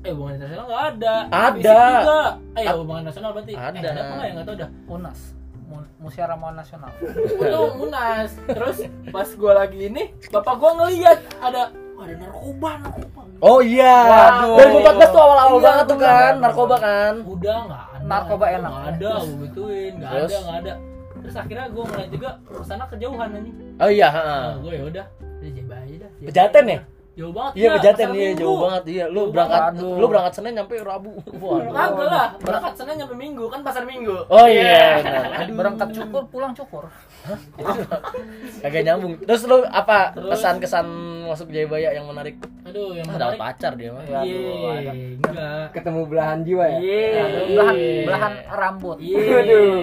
eh 0.00 0.10
hubungan 0.10 0.32
internasional 0.34 0.66
nggak 0.66 0.84
ada. 0.90 1.14
Ada. 1.26 1.54
Fisik 1.54 1.94
juga. 1.96 2.20
Eh, 2.54 2.64
Ap- 2.64 2.76
hubungan 2.76 3.02
nasional 3.04 3.30
berarti. 3.30 3.52
Ada. 3.52 3.78
Eh, 3.78 3.80
ada 3.82 4.00
apa 4.00 4.12
nggak 4.12 4.26
ya 4.26 4.32
nggak 4.32 4.46
tahu 4.46 4.56
dah. 4.56 4.70
Unas. 4.86 5.20
Mun- 5.64 5.90
Musyawarah 5.98 6.36
Muan 6.36 6.54
Nasional. 6.54 6.92
itu 7.16 7.60
munas 7.74 8.30
terus 8.46 8.78
pas 9.08 9.24
gua 9.32 9.52
lagi 9.56 9.88
ini 9.88 10.12
bapak 10.28 10.54
gua 10.54 10.76
ngeliat 10.76 11.24
ada 11.40 11.72
"Wah, 11.96 12.04
ada 12.04 12.14
narkoba 12.20 12.70
narkoba 12.78 13.20
Oh 13.40 13.58
iya. 13.58 13.96
Waduh. 14.44 14.60
2014 14.60 15.08
tuh 15.08 15.20
awal-awal 15.20 15.56
Iya, 15.56 15.64
banget 15.64 15.84
tuh 15.86 15.96
bener. 15.96 16.12
kan, 16.12 16.32
narkoba 16.38 16.76
kan. 16.76 17.14
udah 17.24 17.56
nggak 17.64 17.84
ada 17.90 18.04
Narkoba 18.04 18.44
enak. 18.46 18.70
nggak 18.70 18.86
ada 18.92 19.08
gua 19.10 19.36
gituin 19.40 19.92
nggak 19.96 20.12
ada 20.12 20.36
nggak 20.38 20.58
ada 20.60 20.72
terus 21.16 21.34
akhirnya 21.34 21.66
gua 21.70 21.84
ngeliat 21.86 22.10
juga 22.12 22.28
ke 22.44 22.62
sana 22.62 22.84
kejauhan 22.86 23.28
anjing 23.32 23.56
Oh 23.74 23.88
iya, 23.88 24.06
nah, 24.06 24.14
heeh. 24.14 24.46
gua 24.60 24.70
ya 24.70 24.84
udah 24.84 25.06
ya 25.40 25.48
jebak 25.50 25.78
aja 25.80 25.96
dah 25.98 26.10
Pejaten 26.22 26.64
ya? 26.68 26.78
Jauh 27.14 27.30
banget 27.30 27.52
Iya, 27.54 27.68
Pejaten 27.72 27.94
pasar 28.00 28.10
iya 28.12 28.26
Minggu. 28.26 28.40
jauh 28.40 28.58
banget. 28.60 28.82
Iya, 28.86 29.04
lu 29.06 29.14
Jauh 29.16 29.30
berangkat 29.30 29.62
banget. 29.64 29.94
lu 29.94 30.06
berangkat 30.06 30.32
Senin 30.34 30.52
nyampe 30.52 30.74
Rabu. 30.76 31.12
Waduh. 31.42 31.70
Kagak 31.70 32.06
lah, 32.08 32.28
berangkat 32.36 32.72
Senin 32.74 32.94
nyampe 32.96 33.14
Minggu 33.14 33.44
kan 33.46 33.60
pasar 33.60 33.82
Minggu. 33.84 34.16
Oh 34.26 34.46
iya, 34.46 34.98
benar. 34.98 35.24
Berangkat 35.48 35.88
cukur, 35.92 36.22
pulang 36.28 36.52
cukur. 36.52 36.84
Kagak 38.62 38.82
nyambung. 38.82 39.14
Terus 39.20 39.42
lu 39.44 39.62
apa 39.64 40.12
Terus? 40.12 40.30
kesan-kesan 40.32 40.86
masuk 41.24 41.48
Jayabaya 41.48 41.90
yang 41.90 42.04
menarik? 42.04 42.36
Aduh, 42.64 42.92
yang 42.92 43.06
Ah, 43.06 43.16
dapat 43.16 43.36
menarik. 43.36 43.40
pacar 43.40 43.72
dia 43.74 43.90
mah. 43.90 44.02
Iya, 44.02 44.20
Iya, 44.20 44.42
aduh, 44.72 44.94
enggak. 45.22 45.66
Ketemu 45.72 46.00
belahan 46.04 46.38
jiwa 46.42 46.64
ya. 46.66 46.78
Iya. 46.78 47.22
Belahan 47.46 47.74
belahan 48.04 48.32
rambut. 48.50 48.96
Iya. 48.98 49.18
Waduh. 49.32 49.78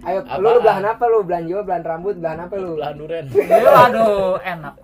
Ayo, 0.00 0.24
Apaan? 0.24 0.40
lu, 0.40 0.48
lu 0.56 0.58
belahan 0.64 0.84
apa 0.88 1.04
lu? 1.12 1.18
Belahan 1.28 1.44
jiwa, 1.44 1.60
belahan 1.60 1.84
rambut, 1.84 2.16
belahan 2.16 2.40
apa 2.48 2.54
lu? 2.56 2.80
Belahan 2.80 2.96
duren. 2.96 3.24
Aduh, 3.28 4.40
enak. 4.40 4.74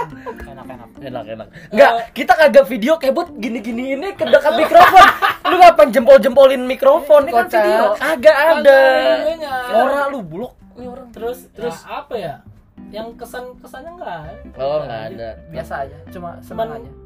Enak 0.44 0.66
enak. 0.68 0.88
Enak 1.00 1.24
enak. 1.24 1.48
Enggak, 1.72 1.92
kita 2.12 2.32
kagak 2.36 2.66
video 2.68 2.92
kebut 3.00 3.28
gini-gini 3.40 3.96
ini 3.96 4.12
ke 4.12 4.28
dekat 4.28 4.52
mikrofon. 4.60 5.06
Lu 5.48 5.56
ngapain 5.56 5.88
jempol-jempolin 5.88 6.62
mikrofon 6.68 7.24
Ini 7.24 7.32
kan 7.32 7.46
video. 7.48 7.84
Agak 7.96 8.36
ada. 8.36 8.80
Ora 9.72 10.12
lu 10.12 10.20
buluk. 10.20 10.52
Ini 10.76 10.84
orang. 10.84 11.08
Terus 11.16 11.48
Terus? 11.56 11.80
terus 11.80 11.88
apa 11.88 12.14
ya? 12.20 12.34
Yang 12.92 13.08
kesan-kesannya 13.16 13.90
enggak. 13.96 14.20
Oh, 14.60 14.84
enggak 14.84 15.02
ada. 15.16 15.28
Biasa 15.48 15.72
aja, 15.88 15.96
cuma 16.12 16.36
aja. 16.44 17.05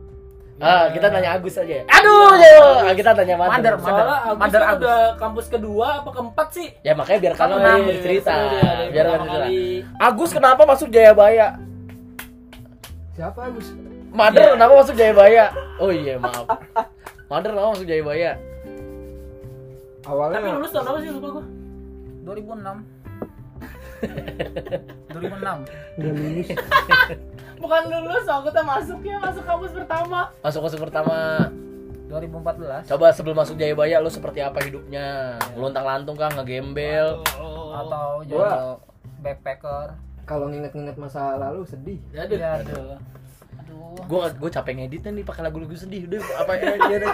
Ah, 0.61 0.93
kita 0.93 1.09
nanya 1.09 1.35
Agus 1.35 1.57
aja. 1.57 1.88
Aduh, 1.88 2.37
yo. 2.37 2.61
Ah, 2.79 2.93
kita 2.93 3.11
tanya 3.11 3.33
Mader, 3.35 3.50
Mader. 3.50 3.75
Soalnya 3.81 4.19
Agus 4.23 4.38
Mader 4.38 4.61
kan 4.61 4.69
Agus. 4.69 4.81
udah 4.83 5.00
kampus 5.17 5.47
kedua 5.49 5.87
apa 5.99 6.11
keempat 6.11 6.49
sih? 6.52 6.69
Ya 6.83 6.93
makanya 6.93 7.19
biar 7.19 7.35
kalian 7.35 7.59
enam. 7.59 7.81
bercerita. 7.87 8.29
Seru 8.31 8.45
dia, 8.47 8.61
dia 8.61 8.90
Biar 8.90 9.07
bercerita. 9.09 9.33
kali. 9.40 9.64
Agus 9.97 10.31
kenapa 10.31 10.62
masuk 10.62 10.88
Jayabaya? 10.88 11.47
Siapa 13.11 13.40
Agus? 13.43 13.67
Mader 14.11 14.43
Iya. 14.43 14.52
kenapa 14.52 14.73
masuk 14.76 14.95
Jayabaya? 14.95 15.45
Oh 15.79 15.90
iya, 15.90 16.14
maaf. 16.17 16.45
Mader 17.26 17.50
kenapa 17.50 17.69
masuk 17.73 17.87
Jayabaya? 17.87 18.31
Awalnya 20.02 20.37
Tapi 20.37 20.49
lulus 20.50 20.71
tahun 20.71 20.87
apa 20.87 20.99
sih 20.99 21.11
lupa 21.11 21.29
gua? 21.31 21.45
2006. 22.26 23.00
2006. 24.00 26.00
udah 26.00 26.12
lulus. 26.16 26.49
Bukan 27.61 27.83
lulus, 27.92 28.25
aku 28.25 28.49
tuh 28.49 28.64
masuk 28.64 29.04
ya, 29.04 29.21
masuk 29.21 29.45
kampus 29.45 29.76
pertama. 29.76 30.33
Masuk 30.40 30.64
masuk 30.64 30.80
pertama. 30.88 31.45
2014 32.11 32.90
Coba 32.90 33.14
sebelum 33.14 33.38
masuk 33.38 33.54
Jayabaya 33.54 34.02
lu 34.02 34.11
seperti 34.11 34.42
apa 34.42 34.59
hidupnya? 34.66 35.38
Luntang 35.54 35.87
lantung 35.87 36.19
kah 36.19 36.26
ngegembel? 36.35 37.23
atau 37.71 38.26
jodoh 38.26 38.83
backpacker. 39.23 39.95
Kalau 40.26 40.50
nginget-nginget 40.50 40.99
masa 40.99 41.38
lalu 41.38 41.62
sedih. 41.71 42.02
Aduh. 42.11 42.35
Ya 42.35 42.59
aduh. 42.59 42.99
Aduh. 43.62 43.95
Gue 44.11 44.26
gue 44.26 44.50
capek 44.50 44.75
ngeditnya 44.75 45.14
nih 45.14 45.23
pakai 45.23 45.47
lagu-lagu 45.47 45.78
sedih 45.78 46.11
udah 46.11 46.19
apa 46.42 46.59
ya 46.59 46.75
dia 46.83 46.99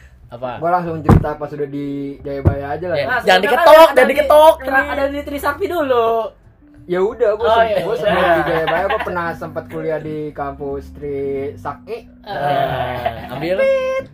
apa? 0.30 0.50
Gua 0.56 0.70
langsung 0.72 1.02
cerita 1.02 1.34
pas 1.34 1.50
udah 1.50 1.68
di 1.68 1.86
Jayabaya 2.20 2.66
aja 2.70 2.86
lah. 2.86 2.96
Ya. 2.96 3.02
Ya, 3.02 3.08
Nah, 3.08 3.20
Jangan 3.20 3.40
diketok, 3.42 3.88
jangan 3.88 3.98
di- 4.00 4.10
diketok 4.12 4.54
ini. 4.60 4.80
ada 4.86 5.04
di 5.06 5.20
Trisakti 5.20 5.66
dulu. 5.66 6.10
Ya 6.86 6.98
udah, 6.98 7.30
gua, 7.34 7.46
Oh, 7.48 7.62
iya. 7.62 7.82
gua 7.82 7.94
sebelum 7.94 8.18
Iya. 8.20 8.32
di 8.32 8.42
Jayabaya 8.48 8.84
gua 8.88 9.00
pernah 9.00 9.26
sempat 9.32 9.64
kuliah 9.66 9.98
di 9.98 10.30
kampus 10.30 10.90
Tri 10.92 11.18
Sakti. 11.54 12.06
Nah, 12.20 13.30
ambil 13.30 13.58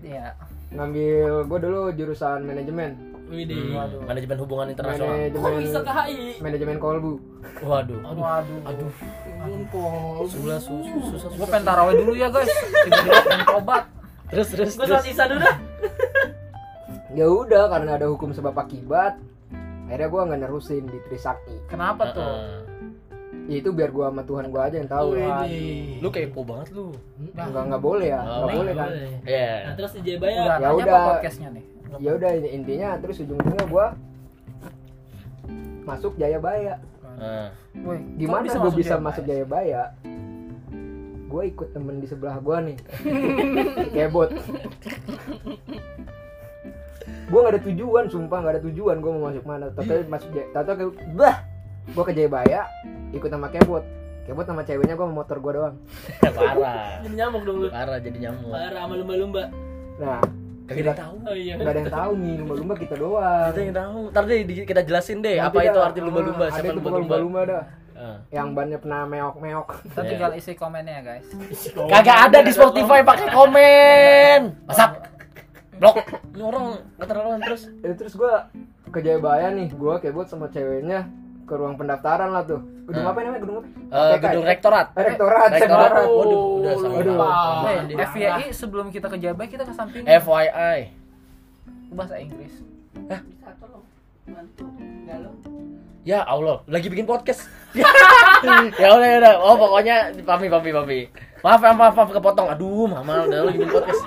Iya. 0.02 0.26
Ngambil 0.68 1.28
gua 1.44 1.58
dulu 1.58 1.80
jurusan 1.92 2.42
manajemen. 2.42 2.92
Widih. 3.26 3.74
hmm, 3.74 4.06
manajemen 4.06 4.38
hubungan 4.38 4.66
internasional. 4.68 5.18
Kok 5.18 5.34
Manajemen 5.34 5.58
bisa 5.60 5.80
ke 5.80 5.90
HI? 5.90 6.38
manajemen 6.38 6.76
kolbu. 6.78 7.18
Waduh. 7.58 7.98
Waduh. 8.06 8.60
Aduh. 8.62 8.90
Aduh. 9.42 10.22
Susah 10.24 10.58
susah 10.60 10.94
susah. 11.10 11.28
Gua 11.34 11.46
pengen 11.48 11.64
tarawih 11.64 11.94
dulu 11.96 12.12
ya, 12.14 12.30
guys. 12.30 12.46
Tiba-tiba 12.46 13.18
pengen 13.20 13.42
tobat. 13.44 13.82
Terus 14.26 14.48
terus 14.50 14.72
Gue 14.74 14.86
terus. 14.86 15.02
sisa 15.02 15.24
dulu 15.26 15.40
dah. 15.40 15.56
Ya 17.16 17.24
udah 17.24 17.72
karena 17.72 17.96
ada 17.96 18.12
hukum 18.12 18.28
sebab 18.30 18.52
akibat. 18.52 19.16
Akhirnya 19.88 20.08
gua 20.10 20.28
nggak 20.28 20.40
nerusin 20.42 20.84
di 20.84 20.98
Trisakti. 21.00 21.64
Kenapa 21.64 22.12
tuh? 22.12 22.60
Ya 23.48 23.56
itu 23.56 23.72
biar 23.72 23.88
gua 23.88 24.12
sama 24.12 24.20
Tuhan 24.20 24.52
gua 24.52 24.68
aja 24.68 24.76
yang 24.76 24.90
tahu. 24.90 25.16
Widih. 25.16 26.02
Lu 26.04 26.12
kepo 26.12 26.44
banget 26.44 26.76
lu. 26.76 26.92
Enggak 27.16 27.64
enggak 27.64 27.80
boleh 27.80 28.08
ya, 28.12 28.20
Oh, 28.20 28.28
enggak 28.44 28.52
boleh 28.52 28.72
kan. 28.74 28.88
Iya. 29.24 29.52
Nah, 29.64 29.74
terus 29.78 29.90
di 29.94 30.00
Udah, 30.00 30.04
Jayabaya. 30.04 30.36
Ya 30.36 30.68
apa 30.68 30.76
udah. 30.76 31.00
podcastnya 31.08 31.48
nih? 31.56 31.64
Ya 31.96 32.10
udah 32.12 32.30
ini 32.36 32.48
intinya 32.52 32.88
terus 33.00 33.16
ujung-ujungnya 33.16 33.64
gua 33.70 33.86
masuk 35.86 36.12
Jayabaya. 36.20 36.74
Heeh. 37.16 37.48
Woi, 37.80 37.98
Gimana 38.18 38.44
gue 38.44 38.72
bisa 38.76 39.00
masuk 39.00 39.24
Jayabaya? 39.24 39.94
Gue 41.26 41.42
ikut 41.50 41.68
temen 41.74 41.98
di 41.98 42.06
sebelah 42.06 42.38
gue 42.38 42.56
nih, 42.70 42.76
kebot. 43.94 44.30
Gue 47.26 47.38
gak 47.42 47.54
ada 47.58 47.62
tujuan, 47.66 48.04
sumpah 48.06 48.38
gak 48.46 48.54
ada 48.58 48.62
tujuan 48.62 49.02
gue 49.02 49.10
mau 49.10 49.26
masuk 49.30 49.42
mana. 49.42 49.66
Tapi 49.74 50.06
masuk 50.06 50.30
Jaya, 50.30 50.46
tato 50.54 50.72
ke, 50.78 50.84
bah, 51.18 51.42
gue 51.90 52.04
ke 52.06 52.12
Jayabaya, 52.14 52.70
ikut 53.10 53.26
sama 53.26 53.50
kebot. 53.50 53.82
Kebot 54.26 54.46
sama 54.46 54.62
ceweknya 54.62 54.94
gue 54.94 55.06
sama 55.06 55.14
motor 55.22 55.38
gue 55.42 55.52
doang. 55.54 55.76
Parah. 56.22 57.02
Jadi 57.02 57.14
nyamuk 57.18 57.42
dong 57.42 57.56
lu. 57.62 57.68
Parah 57.70 57.98
jadi 57.98 58.18
nyamuk. 58.30 58.50
Parah 58.54 58.80
sama 58.86 58.94
lumba-lumba. 58.94 59.42
Nah, 59.98 60.22
Kagak 60.66 60.82
ada 60.82 60.90
yang 60.90 60.98
tahu. 60.98 61.14
Oh 61.22 61.36
iya. 61.38 61.52
gak 61.54 61.70
ada 61.70 61.78
yang 61.78 61.94
tahu 61.94 62.12
nih 62.18 62.34
lumba-lumba 62.42 62.74
kita 62.74 62.94
doang. 62.98 63.50
Ada 63.54 63.60
yang 63.62 63.76
tahu. 63.78 64.00
Ntar 64.10 64.22
deh 64.26 64.38
kita 64.66 64.80
jelasin 64.82 65.18
deh 65.22 65.36
Nanti 65.38 65.46
apa 65.46 65.58
itu 65.62 65.78
arti 65.78 66.00
lumba-lumba, 66.02 66.44
ah, 66.46 66.50
siapa 66.50 66.74
lumba-lumba. 66.74 67.14
lumba-lumba 67.22 67.40
dah. 67.46 67.62
Ah. 67.96 68.18
Yang 68.30 68.48
bannya 68.52 68.78
pernah 68.78 69.00
meok-meok. 69.04 69.68
Kita 69.82 70.00
Iya. 70.00 70.10
tinggal 70.10 70.30
isi 70.32 70.52
komennya 70.52 70.94
ya, 70.94 71.02
guys. 71.06 71.26
Kagak 71.72 72.18
ada 72.26 72.38
di 72.40 72.52
Spotify 72.52 73.00
pakai 73.00 73.28
komen. 73.28 74.40
Masak. 74.64 74.90
Blok. 75.74 75.96
Ini 76.30 76.42
orang 76.42 76.64
keterlaluan 76.94 77.40
terus. 77.40 77.68
Ya, 77.80 77.92
terus 77.92 78.12
gue 78.12 78.32
ke 78.86 78.98
Jayabaya 78.98 79.48
nih, 79.50 79.68
gue 79.70 79.94
kebot 79.98 80.24
sama 80.24 80.46
ceweknya 80.46 81.08
ke 81.42 81.52
ruang 81.52 81.74
pendaftaran 81.74 82.28
lah 82.28 82.42
tuh. 82.42 82.60
Gedung 82.84 83.02
Ah. 83.02 83.12
apa 83.12 83.18
namanya? 83.18 83.40
Gedung 83.40 83.56
apa? 83.58 83.68
Eh, 83.68 84.08
TK, 84.10 84.22
gedung 84.22 84.42
ya? 84.42 84.48
rektorat. 84.48 84.86
Eh, 84.90 85.04
rektorat, 85.06 85.48
Rektorat. 85.48 85.90
rektorat. 85.90 85.92
Waduh, 86.06 86.42
udah 86.56 86.72
sama 86.74 86.94
Waduh. 86.94 87.12
lupa. 87.12 87.26
Ah, 87.26 87.62
Eh, 87.82 88.06
FYI 88.06 88.44
sebelum 88.50 88.86
kita 88.88 89.06
ke 89.06 89.16
Jabay 89.16 89.46
kita 89.46 89.62
ke 89.62 89.72
samping 89.72 90.04
FYI. 90.04 90.78
bahasa 91.88 92.16
Inggris. 92.18 92.54
Bisa 92.92 93.50
tolong 93.56 93.84
bantu 94.26 94.66
galau. 95.04 95.32
Ya 96.06 96.22
Allah, 96.22 96.62
lagi 96.70 96.86
bikin 96.86 97.02
podcast. 97.02 97.50
ya 98.78 98.88
udah 98.94 99.08
ya 99.10 99.16
udah. 99.18 99.34
Oh, 99.42 99.58
pokoknya 99.58 100.14
pami 100.22 100.46
pami 100.46 100.70
pami. 100.70 100.98
Maaf 101.42 101.58
maaf 101.58 101.74
maaf, 101.74 101.94
maaf 101.98 102.10
kepotong. 102.14 102.46
Aduh, 102.54 102.86
mama 102.86 103.26
udah 103.26 103.50
lagi 103.50 103.58
bikin 103.58 103.74
podcast. 103.74 104.02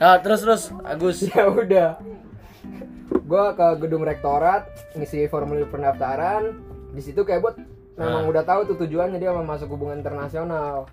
Nah, 0.00 0.16
terus 0.24 0.40
terus 0.40 0.62
Agus. 0.82 1.20
ya 1.28 1.44
udah 1.46 2.00
gue 3.24 3.44
ke 3.56 3.66
gedung 3.80 4.04
rektorat 4.04 4.68
ngisi 4.96 5.28
formulir 5.32 5.64
pendaftaran 5.68 6.60
di 6.92 7.00
situ 7.00 7.24
kayak 7.24 7.40
buat 7.40 7.56
memang 7.96 8.24
Ah. 8.26 8.28
udah 8.28 8.42
tahu 8.44 8.60
tuh 8.68 8.76
tujuannya 8.84 9.16
dia 9.16 9.32
mau 9.32 9.40
masuk 9.40 9.72
hubungan 9.72 10.02
internasional 10.04 10.84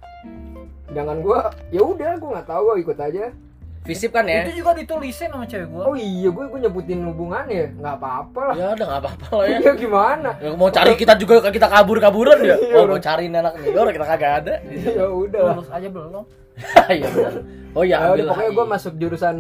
sedangkan 0.88 1.20
gue 1.20 1.40
ya 1.76 1.82
udah 1.84 2.12
gue 2.16 2.30
nggak 2.32 2.48
tahu 2.48 2.62
gue 2.72 2.76
ikut 2.88 2.98
aja 3.04 3.36
Visip 3.82 4.10
kan 4.10 4.24
ya? 4.24 4.46
Itu 4.46 4.62
juga 4.62 4.72
ditulisin 4.74 5.28
sama 5.28 5.42
cewek 5.44 5.68
gua. 5.68 5.84
oh 5.84 5.96
iya 5.96 6.30
gue 6.30 6.46
gue 6.46 6.60
nyebutin 6.60 7.02
hubungannya 7.04 7.74
nggak 7.76 7.96
apa-apa 7.96 8.42
lah 8.44 8.56
Ya 8.56 8.66
udah 8.72 8.86
nggak 8.88 9.02
apa-apa 9.02 9.28
lah 9.34 9.46
ya. 9.48 9.58
ya 9.60 9.74
gimana 9.74 10.30
Ya, 10.38 10.50
mau 10.54 10.70
cari 10.70 10.94
kita 10.94 11.14
juga 11.16 11.34
kita 11.48 11.66
kabur-kaburan 11.66 12.38
ya. 12.42 12.56
Iya, 12.56 12.76
Oh, 12.76 12.86
mau 12.86 12.98
cariin 12.98 13.34
anak 13.34 13.58
nih. 13.58 13.74
Orang 13.74 13.92
kita 13.92 14.06
kagak 14.08 14.32
ada. 14.40 14.54
ya 14.70 15.06
udah 15.08 15.42
Lulus 15.52 15.70
aja 15.70 15.88
belum. 15.88 16.24
Iya 16.94 17.08
benar. 17.10 17.34
Oh 17.72 17.82
ya, 17.82 17.90
ya 17.90 17.98
ambil 18.08 18.26
pokoknya 18.28 18.52
gue 18.52 18.66
masuk 18.70 18.94
jurusan 18.96 19.36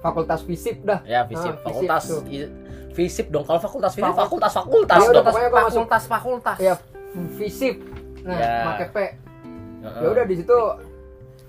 fakultas 0.00 0.40
fisip 0.42 0.76
dah 0.80 1.00
Ya, 1.04 1.20
visip 1.24 1.52
Ah, 1.54 1.60
fakultas. 1.62 2.02
Visip 2.90 3.26
dong. 3.28 3.42
Kalau 3.42 3.58
fakultas 3.58 3.92
visip 3.92 4.06
Fakul- 4.06 4.22
fakultas 4.40 4.52
fakultas 4.54 4.96
Ya 4.96 5.08
udah, 5.10 5.22
pokoknya 5.24 5.48
gua 5.48 5.60
masuk- 5.60 5.70
fakultas 5.82 6.02
fakultas. 6.06 6.56
ya 6.58 6.74
fisip 7.34 7.76
nah 8.22 8.34
Ya. 8.34 8.54
pakai 8.66 8.86
P 8.88 8.96
Heeh. 8.96 10.00
ya 10.00 10.08
udah 10.08 10.24
di 10.24 10.34
situ 10.34 10.58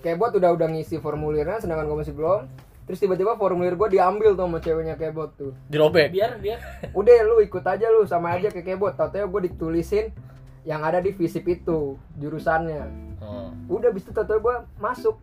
kebot 0.05 0.29
udah 0.31 0.53
udah 0.53 0.67
ngisi 0.69 0.95
formulirnya 0.97 1.57
sedangkan 1.57 1.83
gue 1.83 1.97
masih 1.99 2.13
belum 2.13 2.45
terus 2.85 3.01
tiba-tiba 3.01 3.33
formulir 3.33 3.73
gue 3.73 3.89
diambil 3.91 4.31
tuh 4.31 4.45
sama 4.45 4.59
ceweknya 4.59 4.93
kebot 4.93 5.33
tuh 5.33 5.57
dirobek. 5.65 6.13
Biar 6.13 6.37
biar 6.37 6.61
udah 6.93 7.15
lu 7.25 7.41
ikut 7.41 7.65
aja 7.65 7.89
lu 7.89 8.05
sama 8.05 8.31
aja 8.31 8.47
ke 8.47 8.61
kebot 8.61 8.93
tatanya 8.93 9.25
gue 9.25 9.41
ditulisin 9.43 10.13
yang 10.61 10.79
ada 10.79 10.97
di 10.97 11.09
visip 11.09 11.41
itu 11.43 11.97
jurusannya 12.13 13.09
Oh. 13.17 13.49
udah 13.71 13.89
bis 13.89 14.03
itu 14.03 14.13
tatanya 14.13 14.37
gue 14.37 14.55
masuk 14.77 15.17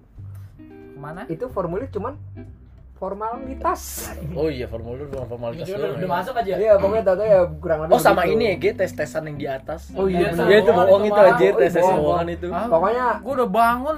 Ke 0.59 0.99
mana? 0.99 1.23
itu 1.29 1.47
formulir 1.47 1.87
cuman 1.87 2.19
formalitas. 2.97 4.11
Oh 4.33 4.47
iya, 4.47 4.65
formulir 4.65 5.07
bukan 5.07 5.27
formalitas 5.29 5.67
Udah, 5.67 5.75
doang. 5.77 5.83
udah, 5.85 5.99
udah 5.99 6.07
ya. 6.07 6.17
masuk 6.17 6.35
aja. 6.37 6.53
Iya, 6.57 6.73
pokoknya 6.79 7.03
tahu 7.05 7.17
ya 7.21 7.41
kurang 7.59 7.79
lebih 7.81 7.93
Oh 7.93 8.01
sama 8.01 8.23
begitu. 8.23 8.33
ini 8.33 8.45
ya, 8.45 8.55
G 8.55 8.65
tes-tesan 8.77 9.23
yang 9.27 9.37
di 9.37 9.47
atas. 9.47 9.81
Oh 9.93 10.07
iya, 10.07 10.31
bener. 10.31 10.47
Iya 10.47 10.57
itu 10.61 10.71
bohong 10.73 11.03
itu 11.05 11.21
aja, 11.21 11.35
tes 11.53 11.55
tes 11.69 11.75
bohong. 11.77 11.99
bohongan 12.01 12.29
itu. 12.29 12.47
Pokoknya 12.49 13.05
gue 13.19 13.33
udah 13.35 13.49
bangun 13.51 13.97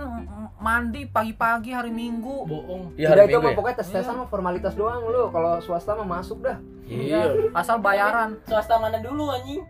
mandi 0.64 1.04
pagi-pagi 1.06 1.70
hari 1.70 1.92
Minggu. 1.92 2.48
Bohong. 2.48 2.96
Iya 2.96 3.12
Udah 3.12 3.20
hari 3.20 3.28
itu 3.28 3.38
mah 3.38 3.52
ya. 3.52 3.56
pokoknya 3.60 3.76
tes-tesan 3.78 4.14
mah 4.16 4.28
formalitas 4.28 4.72
doang 4.72 5.04
lu. 5.04 5.28
Kalau 5.28 5.60
swasta 5.60 5.92
mah 5.92 6.08
masuk 6.10 6.40
dah. 6.40 6.56
Iya. 6.84 7.52
Asal 7.52 7.78
bayaran. 7.78 8.40
Swasta 8.42 8.80
mana 8.80 8.96
dulu 8.98 9.28
anjing? 9.28 9.60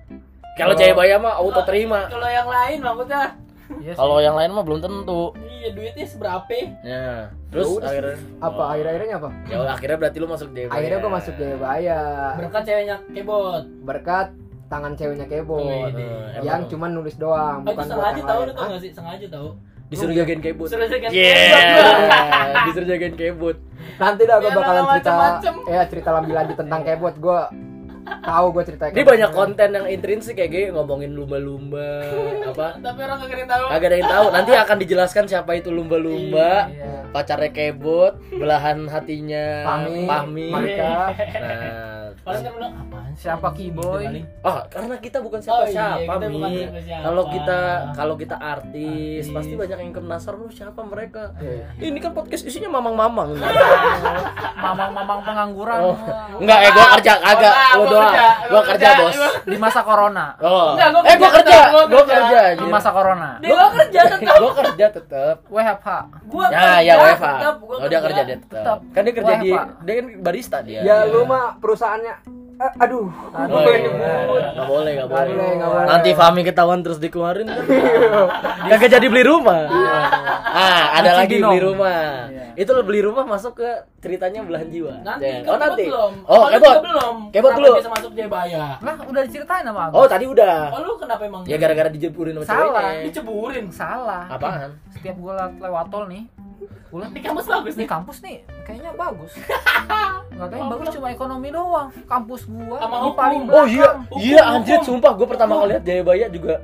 Kalau 0.55 0.73
Jayabaya 0.73 1.19
mah 1.19 1.35
auto 1.35 1.67
terima. 1.67 2.07
Kalau 2.07 2.31
yang 2.31 2.47
lain 2.47 2.79
maksudnya. 2.79 3.35
Iya 3.75 3.91
sih. 3.91 3.99
Kalau 3.99 4.17
yang 4.21 4.37
lain 4.37 4.51
mah 4.53 4.63
belum 4.63 4.79
tentu. 4.79 5.35
Iya 5.35 5.69
duitnya 5.73 6.07
seberapa? 6.07 6.47
Ya. 6.85 7.35
Terus 7.51 7.67
Ya 7.67 7.75
udah. 7.75 7.89
akhirnya 7.89 8.17
Apa 8.39 8.63
akhir-akhirnya 8.69 9.15
apa? 9.17 9.29
ya 9.45 9.57
udah, 9.57 9.73
akhirnya 9.73 9.97
berarti 9.99 10.19
lu 10.21 10.29
masuk 10.29 10.49
Jayabaya. 10.53 10.75
Akhirnya 10.77 10.99
gua 11.01 11.13
masuk 11.13 11.35
Jayabaya. 11.35 12.01
Berkat 12.37 12.63
ceweknya 12.63 12.97
kebot. 13.11 13.65
Berkat 13.83 14.29
tangan 14.65 14.93
ceweknya 14.95 15.27
kebot. 15.27 15.91
Eh, 15.91 16.43
yang 16.43 16.67
cuman 16.67 16.91
nulis 16.93 17.17
doang, 17.17 17.61
Oh, 17.61 17.67
bukan 17.67 17.75
buat 17.75 17.89
sengaja 17.89 18.23
tahu 18.23 18.41
Hah? 18.53 18.67
gak 18.69 18.81
sih? 18.81 18.91
Sengaja 18.93 19.27
tahu. 19.29 19.49
Disuruh 19.95 20.15
jagain 20.15 20.41
kebut. 20.41 20.67
Suruh 20.67 20.85
jagain 20.85 21.11
Iya. 21.11 21.33
kebot. 21.33 21.97
Disuruh 22.67 22.89
jagain 22.89 23.15
kebut. 23.15 23.57
Nanti 23.95 24.23
dah 24.25 24.37
gua 24.37 24.45
Biar 24.45 24.57
bakalan 24.57 24.85
cerita 24.93 25.13
ya 25.65 25.83
cerita 25.87 26.09
lebih 26.13 26.33
lanjut 26.35 26.57
tentang 26.59 26.81
kebot. 26.83 27.15
Gua 27.17 27.41
tahu 28.05 28.47
gua 28.51 28.63
cerita 28.63 28.85
Ini 28.91 29.01
banyak 29.01 29.31
konten 29.33 29.69
yang 29.71 29.87
intrinsik 29.87 30.37
kayak 30.37 30.51
gini 30.51 30.67
ngomongin 30.71 31.15
lumba-lumba 31.15 32.05
apa 32.53 32.77
Tapi 32.77 32.99
orang 33.01 33.17
gak 33.17 33.31
ada 33.31 33.39
yang 33.39 33.49
tahu. 33.49 33.65
Kagak 33.71 33.87
ada 33.87 33.97
yang 33.97 34.11
tahu. 34.11 34.27
Nanti 34.31 34.53
akan 34.53 34.77
dijelaskan 34.79 35.25
siapa 35.25 35.51
itu 35.55 35.71
lumba-lumba. 35.71 36.69
Iya. 36.69 36.93
Pacarnya 37.09 37.49
kebot, 37.49 38.13
belahan 38.29 38.91
hatinya 38.91 39.47
Pahmi, 39.63 40.03
Pahmi. 40.05 40.47
Marika. 40.51 41.15
Nah, 41.15 42.04
Orang 42.25 42.41
kan 42.41 42.53
bilang 42.53 42.73
apaan 42.75 43.13
sih? 43.13 43.23
Siapa 43.23 43.49
Kiboy? 43.53 44.03
Paling. 44.03 44.25
ah 44.43 44.65
karena 44.67 44.95
kita 44.97 45.19
bukan 45.21 45.41
Oh 45.41 45.45
iya, 45.45 45.69
siapa-siapa, 45.69 46.01
kita 46.17 46.27
bukan 46.27 46.49
Mi. 46.49 46.57
siapa-siapa. 46.59 47.05
Kalau 47.05 47.25
kita 47.29 47.59
kalau 47.93 48.15
kita 48.17 48.37
artis, 48.37 49.23
Artis. 49.23 49.25
pasti 49.31 49.55
banyak 49.55 49.79
yang 49.79 49.93
penasaran 49.93 50.39
lu 50.39 50.49
siapa 50.49 50.81
mereka. 50.83 51.23
Iya. 51.37 51.69
Ini 51.83 51.99
kan 51.99 52.11
podcast 52.11 52.43
isinya 52.43 52.71
mamang-mamang. 52.73 53.37
Mamang-mamang 54.57 55.21
pengangguran. 55.23 55.79
Oh. 55.83 55.97
Enggak, 56.41 56.59
eh 56.61 56.71
gua 56.71 56.87
kerja 56.97 57.13
kagak. 57.19 57.55
Ah, 57.55 57.73
Lu 57.75 57.83
gua 57.83 57.91
doang. 57.91 58.05
kerja, 58.09 58.25
Gua 58.25 58.49
gua 58.51 58.63
kerja, 58.65 58.89
Bos. 58.97 59.15
Di 59.45 59.57
masa 59.59 59.81
corona. 59.83 60.27
Oh. 60.41 60.69
Enggak, 60.73 60.89
gua 60.91 61.03
eh 61.03 61.17
gua 61.17 61.31
kerja 61.35 61.59
gua 61.85 62.05
kerja. 62.05 62.39
Di 62.55 62.67
masa 62.67 62.91
corona. 62.91 63.31
Gua 63.39 63.67
kerja 63.71 64.01
tetap. 64.09 64.37
Gua 64.39 64.53
kerja 64.55 64.87
tetap. 64.91 65.37
WFH. 65.47 65.89
Gua 66.25 66.47
Ya, 66.49 66.61
ya 66.81 66.95
kerja 66.95 66.95
WFA. 66.97 67.33
tetap, 67.35 67.55
gua 67.61 67.77
Oh, 67.77 67.87
dia 67.87 68.01
kerja 68.01 68.23
dia 68.25 68.37
tetap. 68.39 68.79
Kan 68.91 69.01
dia 69.03 69.15
kerja 69.15 69.35
di 69.37 69.51
dia 69.85 69.95
kan 69.95 70.07
barista 70.19 70.59
dia. 70.61 70.81
Ya 70.81 70.97
lu 71.05 71.23
mah 71.25 71.59
perusahaannya 71.59 72.14
eh, 72.55 72.73
aduh. 72.79 73.09
Aduh. 73.31 73.55
Oh, 73.57 73.67
iya. 73.67 73.91
Nggak 74.53 74.67
boleh, 74.67 74.91
nggak 74.95 75.09
boleh. 75.09 75.25
Nggak 75.27 75.37
boleh, 75.37 75.49
nggak 75.55 75.71
boleh. 75.71 75.87
Nanti 75.87 76.11
Fahmi 76.13 76.41
ketahuan 76.43 76.81
terus 76.81 76.99
dikeluarin 76.99 77.47
kan. 77.47 77.65
Kagak 78.71 78.91
jadi 78.93 79.07
beli 79.07 79.23
rumah. 79.23 79.67
Ah, 80.47 80.97
ada 80.97 81.11
Di 81.11 81.19
lagi 81.19 81.35
Cibinong. 81.35 81.51
beli 81.51 81.61
rumah. 81.65 82.03
Iya. 82.27 82.43
Itu 82.55 82.71
lo 82.71 82.83
beli 82.83 83.01
rumah 83.01 83.25
masuk 83.25 83.53
ke 83.57 83.69
ceritanya 83.99 84.41
belahan 84.41 84.71
jiwa. 84.71 84.95
Nanti 85.03 85.27
Jangan. 85.27 85.43
kan 85.43 85.51
Oh, 85.51 85.59
nanti. 85.61 85.85
belum. 85.85 86.13
Oh, 86.25 86.45
kebot. 86.49 86.77
belum. 86.81 87.17
Kebot 87.29 87.53
dulu. 87.53 87.73
Bisa 87.75 87.91
masuk 87.91 88.11
Jayabaya. 88.15 88.65
Lah 88.79 88.95
udah 89.03 89.23
diceritain 89.23 89.65
sama 89.65 89.81
aku. 89.85 89.95
Oh, 89.97 90.07
tadi 90.07 90.25
udah. 90.25 90.57
Oh 90.71 90.81
lu 90.81 90.93
kenapa 90.95 91.23
emang? 91.25 91.43
Ya 91.45 91.57
gara-gara 91.57 91.91
dijeburin 91.91 92.35
sama 92.37 92.47
Salah. 92.47 92.63
ceweknya. 92.87 93.03
diceburin. 93.05 93.65
Salah. 93.69 94.25
Apaan? 94.29 94.71
Setiap 94.95 95.17
gue 95.17 95.33
lewat, 95.59 95.87
tol 95.91 96.07
nih, 96.07 96.23
gue 96.63 96.97
liat 96.97 97.11
Di 97.11 97.21
kampus 97.21 97.45
bagus 97.45 97.75
di 97.75 97.83
nih. 97.83 97.89
kampus 97.91 98.17
nih 98.23 98.37
kayaknya 98.63 98.91
bagus. 98.95 99.33
Nggak 100.35 100.49
tahu 100.49 100.59
yang 100.59 100.69
bagus 100.69 100.89
cuma 100.91 101.09
ekonomi 101.09 101.49
doang. 101.49 101.89
Kampus 102.05 102.41
gua 102.45 102.77
Sama 102.77 102.91
di 102.93 103.03
hukum. 103.05 103.15
paling 103.15 103.41
Oh 103.47 103.65
iya, 103.65 103.89
Hukum, 104.05 104.19
iya 104.19 104.43
hukum. 104.43 104.55
anjir 104.57 104.79
sumpah 104.83 105.13
gue 105.13 105.27
pertama 105.27 105.53
kali 105.57 105.69
lihat 105.71 105.83
Jayabaya 105.83 106.27
juga. 106.29 106.55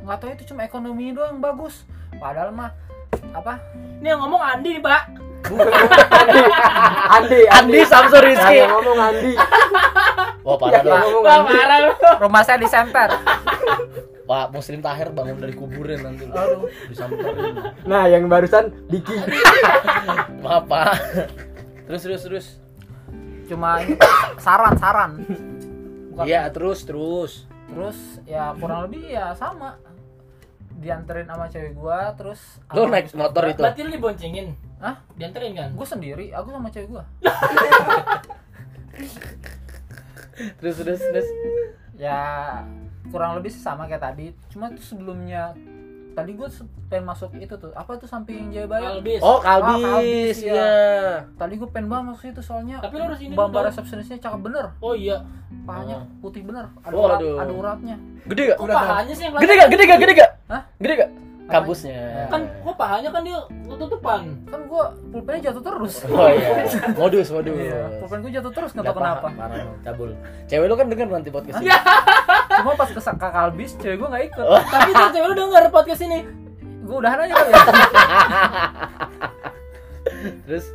nggak 0.00 0.16
tahu 0.16 0.30
itu 0.32 0.44
cuma 0.46 0.60
ekonomi 0.62 1.06
doang 1.10 1.38
bagus. 1.38 1.86
Padahal 2.12 2.50
mah 2.50 2.70
apa? 3.30 3.62
Ini 4.00 4.06
yang 4.08 4.20
ngomong 4.20 4.40
Andi 4.40 4.70
nih, 4.74 4.82
Pak. 4.82 5.02
Andi, 7.12 7.40
Andi 7.48 7.80
Samsul 7.82 8.22
Rizky. 8.24 8.56
Yang 8.58 8.72
ngomong 8.72 8.98
Andi. 8.98 9.32
Wah, 10.46 10.56
parah 10.56 10.82
lah. 10.82 11.00
ngomong 11.00 11.22
Pak, 11.22 11.34
Andi. 11.36 11.52
marah 11.54 11.78
lu. 11.80 11.92
Rumah 12.18 12.42
saya 12.42 12.58
disemper. 12.58 13.08
Pak 14.22 14.46
Muslim 14.50 14.78
Tahir 14.78 15.10
bangun 15.10 15.38
dari 15.38 15.52
kuburan 15.52 16.00
nanti. 16.00 16.24
Aduh. 16.24 16.70
Disamperin. 16.86 17.54
Nah, 17.82 18.06
yang 18.06 18.24
barusan 18.24 18.70
Diki. 18.86 19.16
Maaf, 20.44 20.64
Pak. 20.64 20.92
Terus 21.84 22.00
terus 22.00 22.22
terus. 22.22 22.46
Cuma 23.50 23.82
ini 23.82 23.98
saran-saran. 24.38 25.26
Bukan- 26.08 26.24
Iya, 26.24 26.46
terus 26.48 26.86
terus. 26.86 27.50
Terus 27.66 27.98
ya 28.22 28.54
kurang 28.54 28.86
lebih 28.86 29.10
ya 29.10 29.34
sama. 29.34 29.74
Dianterin 30.80 31.28
sama 31.28 31.44
cewek 31.44 31.76
gua 31.76 32.14
terus 32.14 32.40
Lu 32.72 32.88
naik 32.88 33.12
motor 33.12 33.44
itu. 33.44 33.60
Berarti 33.60 33.80
lu 33.82 33.90
diboncengin. 33.90 34.54
Hah? 34.80 34.96
Dianterin 35.12 35.52
kan? 35.52 35.68
Gue 35.74 35.84
sendiri, 35.84 36.32
aku 36.32 36.48
sama 36.48 36.70
cewek 36.70 36.88
gua. 36.88 37.04
Terus 40.56 40.76
terus 40.78 41.00
terus. 41.02 41.28
Ya 41.94 42.20
kurang 43.10 43.36
lebih 43.36 43.52
sih 43.52 43.60
sama 43.60 43.84
kayak 43.84 44.00
tadi. 44.02 44.32
Cuma 44.48 44.72
tuh 44.72 44.80
sebelumnya 44.80 45.52
tadi 46.10 46.32
gue 46.32 46.48
pengen 46.86 47.04
masuk 47.06 47.30
itu 47.34 47.54
tuh 47.54 47.70
apa 47.72 47.94
tuh 47.94 48.04
samping 48.04 48.50
Jayabaya 48.50 48.94
Albis. 48.94 49.20
Oh, 49.20 49.38
Kalbis, 49.38 49.80
Kalbis 49.80 50.36
iya. 50.42 50.52
ya. 50.52 50.72
tadi 51.34 51.54
gue 51.54 51.68
pengen 51.68 51.86
banget 51.86 52.04
masuk 52.10 52.24
itu 52.28 52.42
soalnya 52.42 52.76
Tapi 52.78 52.94
lu 52.94 53.04
harus 53.04 53.20
ini 53.20 53.32
dulu. 53.32 53.58
resepsionisnya 53.62 54.18
cakep 54.18 54.40
bener 54.42 54.64
Oh 54.78 54.92
iya. 54.92 55.22
pahanya 55.62 56.02
Oh. 56.02 56.20
putih 56.20 56.42
bener 56.42 56.66
ada 56.80 56.92
Oh, 56.92 57.04
urat 57.04 57.18
aduh. 57.18 57.36
ada 57.38 57.52
uratnya 57.52 57.96
Gede 58.22 58.42
gak? 58.46 58.56
Kok 58.56 58.64
Udah 58.64 58.76
pahanya 58.76 59.12
sih 59.12 59.24
yang 59.24 59.34
Gede 59.36 59.54
gak? 59.54 59.68
Gede 59.68 59.84
gak? 59.84 59.98
Gede 59.98 60.12
gak? 60.14 60.30
Hah? 60.46 60.62
Gede 60.76 60.94
gak? 60.96 61.10
Kampusnya. 61.50 62.30
Kan 62.30 62.46
kok 62.46 62.76
pahanya 62.76 63.10
kan 63.10 63.22
dia 63.22 63.38
tutupan. 63.66 64.20
kan 64.46 64.60
gue 64.62 64.84
pulpennya 65.10 65.50
jatuh 65.50 65.62
terus 65.64 65.94
Oh 66.06 66.28
iya. 66.28 66.62
Modus, 66.94 67.26
modus. 67.28 67.54
Iya, 67.56 67.98
pulpen 67.98 68.18
gue 68.20 68.30
jatuh 68.30 68.52
terus 68.52 68.70
nggak 68.70 68.86
tahu 68.86 68.96
kenapa 68.96 69.26
Parah, 69.30 69.66
cabul. 69.82 70.10
Cewek 70.46 70.66
lu 70.66 70.74
kan 70.74 70.86
denger 70.86 71.06
nanti 71.08 71.26
podcast 71.28 71.58
ini. 71.58 71.70
Cuma 72.60 72.72
pas 72.74 72.86
ke 72.86 73.00
ke 73.00 73.28
kalbis 73.30 73.70
cewek 73.74 73.96
gue 73.96 74.08
nggak 74.08 74.24
ikut 74.28 74.44
Oh. 74.44 74.60
Tapi 74.60 74.90
tuh 74.90 75.08
cewek 75.10 75.26
lu 75.26 75.36
denger 75.36 75.64
podcast 75.68 76.02
ini. 76.02 76.20
gue 76.80 76.96
udahan 76.96 77.18
aja 77.20 77.34
kali 77.36 77.50
ya 77.50 77.62
Terus 80.42 80.66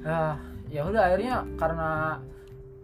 ah 0.00 0.34
ya 0.66 0.80
udah 0.82 1.02
akhirnya 1.04 1.36
karena 1.54 1.90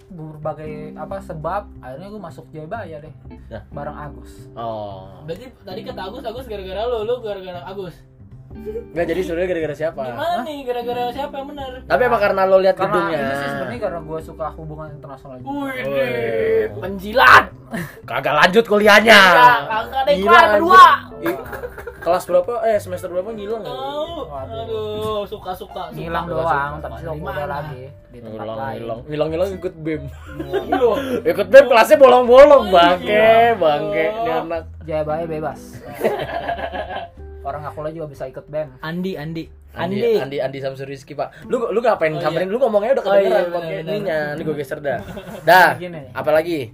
berbagai 0.07 0.71
apa 0.95 1.19
sebab 1.19 1.67
akhirnya 1.81 2.09
gue 2.09 2.21
masuk 2.21 2.45
Jayabaya 2.51 3.01
deh 3.01 3.15
Ya. 3.47 3.63
bareng 3.71 3.95
Agus 3.95 4.51
oh. 4.53 5.23
Berarti 5.23 5.55
tadi 5.61 5.81
kata 5.81 6.01
Agus, 6.05 6.23
Agus 6.23 6.45
gara-gara 6.45 6.83
lu, 6.85 7.03
lu 7.03 7.15
gara-gara 7.21 7.63
Agus. 7.65 7.95
Enggak 8.57 9.07
jadi 9.07 9.21
sebenarnya 9.23 9.49
gara-gara 9.49 9.75
siapa? 9.77 10.01
Gimana 10.03 10.37
nih 10.43 10.59
gara-gara 10.65 11.03
siapa 11.13 11.35
yang 11.37 11.49
benar? 11.53 11.71
Tapi 11.85 12.03
apa 12.03 12.19
karena 12.19 12.41
lo 12.45 12.57
lihat 12.59 12.77
karena 12.77 12.95
gedungnya? 12.97 13.19
ini 13.19 13.35
sih 13.35 13.49
sebenarnya 13.49 13.81
karena 13.81 14.01
gue 14.03 14.19
suka 14.21 14.47
hubungan 14.57 14.89
internasional 14.91 15.37
juga 15.39 15.51
Wih, 15.53 16.65
penjilat. 16.77 17.45
Kagak 18.03 18.35
lanjut 18.37 18.65
kuliahnya. 18.65 19.21
Kagak 19.67 20.01
ada 20.03 20.13
berdua. 20.57 20.87
Ih, 21.21 21.37
Kelas 21.97 22.23
berapa? 22.23 22.63
Eh 22.63 22.79
semester 22.79 23.11
berapa 23.11 23.35
ngilang 23.35 23.67
ya? 23.67 23.75
Tahu. 23.75 24.31
Waduh. 24.31 24.63
Aduh, 24.63 25.23
suka-suka. 25.27 25.91
suka. 25.91 25.99
ngilang 25.99 26.23
suka, 26.23 26.35
doang 26.39 26.73
suka. 26.73 26.87
tapi 26.87 27.03
mana? 27.19 27.27
udah 27.27 27.47
lagi 27.51 27.83
di 28.07 28.19
tempat 28.23 28.31
Ngilang, 28.31 28.57
lain 28.57 28.79
ngilang, 28.79 29.01
ngilang, 29.03 29.29
ngilang 29.29 29.51
ikut 29.59 29.75
bem. 29.83 30.03
Iya. 30.07 30.91
ikut 31.35 31.47
bem 31.51 31.65
kelasnya 31.67 31.97
bolong-bolong, 31.99 32.63
Oh, 32.63 32.71
bangke, 32.71 33.11
iya. 33.11 33.59
bangke, 33.59 34.05
Oh. 34.07 34.23
ini 34.23 34.31
anak. 34.33 34.63
Jayabaya 34.87 35.25
bebas 35.27 35.61
orang 37.47 37.63
aku 37.63 37.79
lah 37.81 37.91
juga 37.91 38.07
bisa 38.09 38.27
ikut 38.27 38.45
bem 38.47 38.75
Andi, 38.81 39.15
Andi. 39.15 39.45
Andi, 39.73 40.17
Andi, 40.17 40.37
Andi 40.41 40.59
Samsul 40.59 40.89
Rizky 40.89 41.13
pak. 41.13 41.47
Lu, 41.47 41.61
lu 41.69 41.79
ngapain 41.79 42.09
Oh, 42.11 42.19
samperin? 42.19 42.49
iya. 42.49 42.53
Lu 42.53 42.59
ngomongnya 42.59 42.97
udah 42.97 43.05
Oh, 43.05 43.13
kedengeran 43.13 43.37
iya, 43.37 43.53
benar, 43.53 43.81
ininya. 43.85 44.19
Ini 44.33 44.43
gue 44.43 44.57
geser 44.57 44.79
dah. 44.81 44.99
Dah. 45.49 45.71
Gini. 45.77 46.03
Apa 46.11 46.31
lagi? 46.33 46.73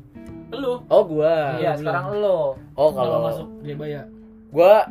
Lu 0.48 0.86
Oh 0.86 1.02
gua. 1.02 1.58
iya 1.58 1.74
sekarang 1.74 2.16
lo 2.16 2.54
Oh 2.72 2.90
kalau 2.90 2.94
kalau 2.94 3.18
masuk 3.26 3.46
Jayabaya. 3.60 4.02
gua 4.48 4.86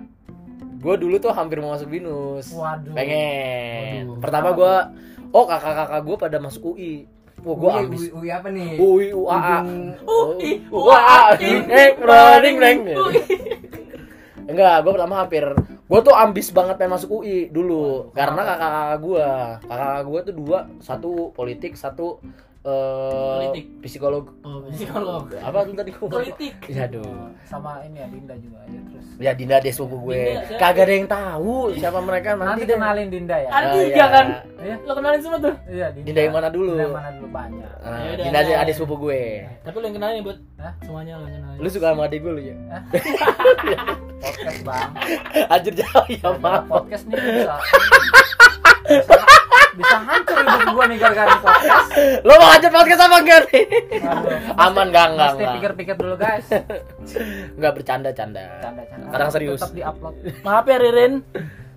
gua 0.77 0.95
dulu 0.95 1.15
tuh 1.17 1.31
hampir 1.31 1.57
mau 1.57 1.71
masuk 1.71 1.87
binus. 1.87 2.51
waduh 2.51 2.91
Pengen. 2.91 4.09
Waduh. 4.09 4.19
Pertama 4.19 4.49
gua 4.51 4.73
oh 5.29 5.45
kakak-kakak 5.45 6.01
gua 6.01 6.15
pada 6.19 6.37
masuk 6.37 6.75
UI. 6.75 7.05
Wah, 7.41 7.55
gua 7.55 7.69
Ui, 7.71 7.79
ambis. 7.81 8.01
ui, 8.03 8.09
ui 8.11 8.29
apa 8.29 8.47
nih? 8.49 8.75
UI 8.75 9.07
UAA. 9.11 9.57
UI, 10.03 10.51
UAA. 10.67 11.21
Eh, 11.71 11.89
rolling 11.97 12.57
neng. 12.59 12.77
Enggak, 14.47 14.75
gua 14.85 14.91
pertama 14.95 15.15
hampir. 15.21 15.45
Gua 15.85 15.99
tuh 15.99 16.15
ambis 16.15 16.49
banget 16.55 16.75
pengen 16.79 16.95
masuk 16.95 17.21
UI 17.21 17.51
dulu 17.51 18.09
karena 18.15 18.41
kakak-kakak 18.41 18.99
gua. 19.03 19.29
Kakak-kakak 19.65 20.03
gua 20.07 20.19
tuh 20.23 20.35
dua, 20.35 20.59
satu 20.79 21.11
politik, 21.35 21.73
satu 21.75 22.21
eh 22.61 23.33
Politik. 23.41 23.65
psikolog 23.81 24.25
Oh, 24.41 24.61
psikolog. 24.69 25.25
apa 25.33 25.65
tuh 25.65 25.73
tadi 25.73 25.89
Politik. 25.91 26.53
ya 26.67 26.85
aduh 26.85 27.33
sama 27.41 27.81
ini 27.81 27.97
ya 27.97 28.07
Dinda 28.07 28.37
juga 28.37 28.61
ya 28.63 28.79
terus 28.85 29.05
ya 29.17 29.31
Dinda 29.33 29.55
deh 29.57 29.71
sepupu 29.71 29.97
gue 30.03 30.37
Dinda, 30.37 30.61
kagak 30.61 30.85
ada 30.85 30.93
yang 30.93 31.09
tahu 31.09 31.55
siapa 31.73 31.99
mereka 31.99 32.29
nanti, 32.35 32.61
nanti 32.61 32.63
kenalin 32.67 33.09
Dinda 33.09 33.35
ya 33.35 33.49
Ada 33.49 33.65
Oh, 33.67 33.73
tiga 33.81 33.89
iya. 33.91 34.05
kan? 34.07 34.25
iya 34.59 34.75
Lo 34.79 34.93
kenalin 34.93 35.19
semua 35.19 35.39
tuh. 35.39 35.55
iya 35.67 35.87
Dinda 35.89 36.05
Dinda 36.05 36.21
yang 36.21 36.35
mana 36.35 36.49
dulu? 36.49 36.71
Dinda 36.71 36.83
yang 36.83 36.93
mana 36.95 37.09
dulu 37.11 37.27
banyak 37.31 37.69
Ah, 37.81 37.97
Yaudah, 37.99 38.23
Dinda 38.23 38.39
aja 38.39 38.51
nah. 38.51 38.61
adik 38.61 38.73
sepupu 38.73 38.95
gue 39.01 39.21
Tapi 39.59 39.75
lo 39.75 39.85
yang 39.87 39.95
kenalin 39.97 40.15
ya, 40.15 40.23
Bud. 40.23 40.37
Hah? 40.55 40.73
Semuanya 40.79 41.13
lo 41.15 41.23
yang 41.23 41.35
kenalin. 41.35 41.57
lu 41.57 41.67
suka 41.67 41.87
sama 41.87 42.03
adik 42.05 42.19
gue 42.19 42.31
lu 42.31 42.41
ya 42.43 42.55
podcast 44.21 44.61
bang 44.61 44.89
anjir 45.49 45.73
jauh 45.75 46.05
ya 46.07 46.29
maaf 46.37 46.63
podcast 46.67 47.03
nih 47.05 47.17
bisa 47.17 47.55
bisa, 48.83 49.13
bisa 49.73 49.97
hancur 49.99 50.30
nih 50.59 50.97
gara-gara 50.97 51.33
podcast. 51.37 51.87
Lo 52.21 52.33
mau 52.33 52.49
lanjut 52.49 52.71
podcast 52.71 53.01
apa 53.01 53.17
enggak 53.17 53.41
nih 53.47 53.65
aman 54.57 54.85
enggak 54.89 55.05
enggak 55.07 55.29
pasti 55.29 55.39
enggak 55.39 55.55
pikir-pikir 55.55 55.95
dulu 55.95 56.15
guys. 56.15 56.47
Enggak 57.53 57.71
bercanda 57.73 58.09
canda. 58.11 58.43
Canda-canda 58.59 59.05
Kadang 59.09 59.29
serius. 59.31 59.59
tetap 59.59 59.73
diupload. 59.73 60.13
Maaf 60.41 60.65
ya 60.65 60.77
Ririn. 60.77 61.13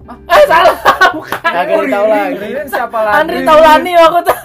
eh 0.04 0.44
salah. 0.44 0.76
Kagak 1.44 1.80
tahu 1.87 2.06
lagi 2.06 2.37
Ririn 2.37 2.66
siapa 2.68 2.98
lagi? 3.00 3.16
Andri 3.18 3.38
Taulani 3.42 3.92
aku 3.96 4.18
tuh. 4.22 4.38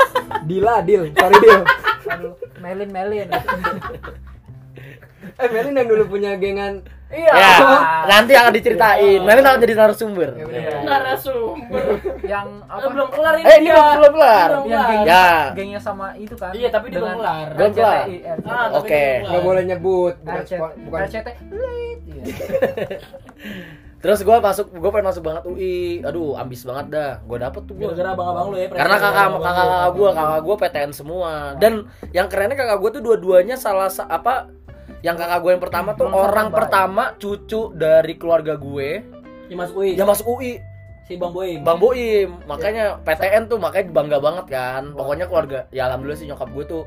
Dila, 0.45 0.75
Dil. 0.81 1.03
Sorry, 1.11 1.35
Dil. 1.37 1.61
Aduh, 2.09 2.33
Melin 2.57 2.89
Melin 2.89 3.27
Eh, 5.19 5.47
Melin 5.47 5.73
yang 5.73 5.87
dulu 5.87 6.03
punya 6.09 6.35
gengan. 6.35 6.79
iya 7.09 7.33
ya 7.33 7.53
nanti 8.05 8.31
akan 8.31 8.53
diceritain 8.53 9.17
nanti 9.19 9.41
akan 9.41 9.57
jadi 9.59 9.73
narasumber 9.73 10.29
Ya, 10.29 10.37
Iya. 10.37 10.45
bener. 10.45 10.73
Narasumber. 10.85 11.83
yang 12.21 12.47
Eh, 12.61 12.69
apa 12.71 12.85
belum 12.87 13.09
kelar 13.09 13.33
ini. 13.35 13.45
eh 13.45 13.55
ini 13.57 13.69
belum 13.69 13.85
belum 13.97 14.13
kelar 14.13 14.49
yang 14.61 14.61
gengnya, 14.61 15.03
Ya. 15.03 15.25
gengnya 15.51 15.79
sama 15.79 16.13
itu 16.13 16.35
kan 16.35 16.53
Iya, 16.53 16.69
tapi 16.69 16.85
dia 16.87 17.01
belum 17.01 17.17
kelar. 17.17 17.47
Belum 17.51 17.71
kelar. 17.73 18.05
RCTI, 18.05 18.17
Ah, 18.45 18.67
Oke. 18.71 18.85
belum 18.85 18.85
kelar. 18.85 19.25
Nggak 19.25 19.41
boleh 19.43 19.63
nyebut, 19.65 20.13
bukan 20.21 20.43
iya. 21.01 21.21
terus 23.99 24.23
gue 24.23 24.31
masuk 24.31 24.71
gue 24.71 24.89
pengen 24.89 25.07
masuk 25.11 25.19
banget 25.21 25.43
UI 25.43 25.99
aduh 25.99 26.31
ambis 26.33 26.63
banget 26.63 26.85
dah 26.87 27.11
gue 27.19 27.35
dapet 27.37 27.61
tuh 27.67 27.75
gue 27.75 27.83
Gara-gara 27.85 28.15
abang-abang 28.15 28.47
lu 28.47 28.57
ya. 28.57 28.67
karena 28.71 28.95
kakak 28.95 29.27
kakak 29.35 29.67
gue 29.91 30.09
kakak 30.09 30.39
gue 30.39 30.55
PTN 30.57 30.91
semua 30.93 31.31
dan 31.57 31.73
yang 32.09 32.31
kerennya 32.31 32.55
kakak 32.55 32.79
gue 32.79 32.89
tuh 32.95 33.03
dua-duanya 33.03 33.55
salah 33.55 33.91
sa- 33.91 34.07
apa 34.07 34.47
yang 35.05 35.15
kakak 35.15 35.39
gue 35.41 35.51
yang 35.55 35.63
pertama 35.63 35.89
tuh 35.95 36.07
orang 36.11 36.47
pertama 36.51 37.03
cucu 37.15 37.73
dari 37.75 38.13
keluarga 38.19 38.57
gue. 38.59 38.89
Yang 39.49 39.59
masuk 39.65 39.75
UI. 39.81 39.91
yang 39.97 40.05
masuk 40.05 40.25
UI 40.29 40.61
Si 41.09 41.17
Bang 41.17 41.33
Boim. 41.33 41.65
Bang 41.65 41.81
Boim. 41.81 42.37
Makanya 42.45 43.01
PTN 43.01 43.49
tuh 43.49 43.57
makanya 43.57 43.89
bangga 43.89 44.17
banget 44.21 44.45
kan. 44.45 44.93
Pokoknya 44.93 45.25
keluarga 45.25 45.65
ya 45.73 45.89
alhamdulillah 45.89 46.21
sih 46.21 46.29
nyokap 46.29 46.53
gue 46.53 46.65
tuh 46.69 46.83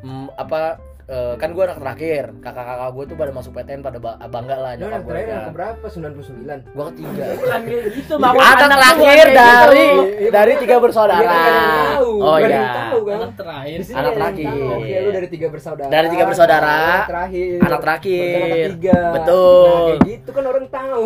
mm, 0.00 0.32
apa 0.40 0.80
eh, 1.06 1.34
kan 1.36 1.48
gue 1.48 1.62
anak 1.62 1.78
terakhir 1.78 2.34
kakak-kakak 2.36 2.90
gue 2.90 3.04
tuh 3.04 3.16
pada 3.16 3.30
masuk 3.30 3.52
PTN 3.52 3.80
pada 3.80 3.98
ba- 3.98 4.18
bangga 4.20 4.56
lah 4.56 4.72
Lu 4.74 4.80
nyokap 4.82 4.98
gue 4.98 5.06
terakhir 5.06 5.28
yang 5.28 5.38
kan. 5.38 5.48
keberapa? 5.48 5.86
99. 5.86 6.66
gue 6.68 6.84
ketiga 6.90 7.24
gitu, 7.94 8.12
bangun 8.16 8.40
anak 8.40 8.58
anak 8.58 8.70
terakhir 8.76 9.26
dari 9.30 9.86
gitu. 9.86 10.28
dari 10.28 10.52
tiga 10.56 10.76
bersaudara 10.76 11.22
Iya, 11.26 12.02
oh 12.02 12.36
iya. 12.38 12.62
Anak 12.96 13.32
terakhir. 13.34 13.78
Sini 13.80 13.96
Anak 13.96 14.12
terakhir. 14.12 14.50
Oke, 14.72 14.96
lu 14.98 15.10
dari 15.10 15.28
tiga 15.28 15.46
bersaudara. 15.46 15.88
Dari 15.88 16.06
tiga 16.08 16.24
bersaudara. 16.24 16.76
Anak 16.76 17.08
terakhir. 17.08 17.58
Anak 17.60 17.80
terakhir. 17.80 18.66
Betul. 19.12 19.62
Nah, 19.62 19.86
kayak 19.86 20.00
gitu 20.04 20.30
kan 20.32 20.44
orang 20.44 20.66
tahu. 20.68 21.04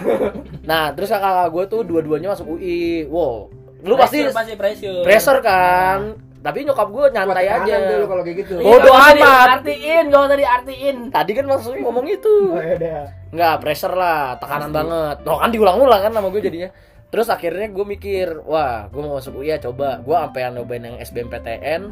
nah 0.62 0.90
terus 0.90 1.08
kakak 1.08 1.48
gue 1.48 1.64
tuh 1.66 1.80
dua-duanya 1.82 2.30
masuk 2.30 2.54
UI 2.54 3.04
wow 3.06 3.50
lu 3.82 3.94
pasti 3.96 4.22
Pressure, 4.22 4.30
pasti 4.32 4.54
pressure. 4.54 5.02
pressure 5.02 5.40
kan 5.42 6.14
tapi 6.42 6.58
nyokap 6.62 6.88
gue 6.88 7.04
nyantai 7.08 7.46
Kuat 7.46 7.62
aja 7.62 7.74
dulu 7.88 8.04
kalau 8.04 8.22
kayak 8.22 8.36
gitu. 8.42 8.54
Iya, 8.58 8.66
Bodoh 8.66 8.92
usah 8.92 9.06
amat. 9.08 9.46
Diartiin, 9.46 10.04
gak 10.06 10.20
usah 10.20 10.36
diartiin. 10.36 10.96
tadi 11.08 11.30
kan 11.32 11.44
maksudnya 11.46 11.78
ngomong 11.80 12.06
itu 12.06 12.34
Oh, 12.50 12.58
ya 12.58 12.74
udah. 12.76 13.02
nggak 13.30 13.54
pressure 13.58 13.94
lah 13.94 14.36
tekanan 14.36 14.70
banget 14.70 15.16
Loh 15.22 15.38
kan 15.38 15.48
diulang-ulang 15.48 16.00
kan 16.02 16.12
sama 16.12 16.28
gue 16.28 16.42
jadinya 16.42 16.68
terus 17.08 17.28
akhirnya 17.28 17.68
gue 17.68 17.84
mikir 17.86 18.40
wah 18.42 18.88
gue 18.88 18.98
mau 18.98 19.16
masuk 19.16 19.38
UI 19.38 19.48
ya 19.48 19.60
coba 19.60 20.00
gue 20.00 20.16
sampai 20.18 20.40
yang 20.42 20.52
nyobain 20.54 20.80
yang 20.82 20.96
SBMPTN 20.98 21.82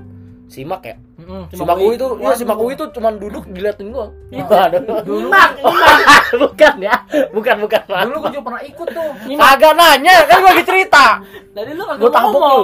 simak 0.47 0.83
ya 0.83 0.97
Mm-mm, 1.21 1.43
simak 1.51 1.77
UI 1.77 1.95
itu 1.95 2.07
iya 2.17 2.27
Waduh. 2.27 2.35
simak 2.35 2.59
UI 2.59 2.73
itu 2.73 2.85
cuman 2.91 3.13
duduk 3.17 3.45
diliatin 3.47 3.89
doang 3.89 4.11
Iya. 4.31 4.73
Nyimak, 5.03 5.51
bukan 6.43 6.75
ya 6.79 6.95
bukan 7.31 7.57
bukan. 7.61 7.81
Dulu 7.83 8.17
gue 8.21 8.31
juga 8.33 8.45
pernah 8.47 8.63
ikut 8.63 8.89
tuh. 8.89 9.11
Kagak 9.29 9.73
nanya 9.75 10.15
kan 10.25 10.37
gue 10.39 10.51
lagi 10.51 10.65
cerita. 10.65 11.05
Tadi 11.51 11.71
lu 11.73 11.83
kagak 11.83 12.01
Gua 12.01 12.11
tabok 12.11 12.41
lu. 12.41 12.63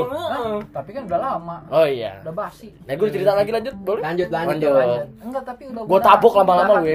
Tapi 0.71 0.91
kan 0.91 1.03
udah 1.05 1.19
lama. 1.21 1.57
Oh 1.69 1.85
iya. 1.85 2.23
Udah 2.23 2.33
basi. 2.33 2.71
Nah 2.81 2.95
gue 2.95 3.09
cerita 3.09 3.33
lagi 3.33 3.51
lanjut 3.51 3.75
boleh? 3.77 4.01
Lanjut, 4.01 4.29
lanjut. 4.29 4.51
Lanjut. 4.55 4.73
lanjut. 4.73 5.05
enggak 5.21 5.43
tapi 5.45 5.63
udah 5.67 5.83
Gua 5.85 6.01
tabok 6.01 6.33
lama-lama 6.37 6.75
gue. 6.81 6.95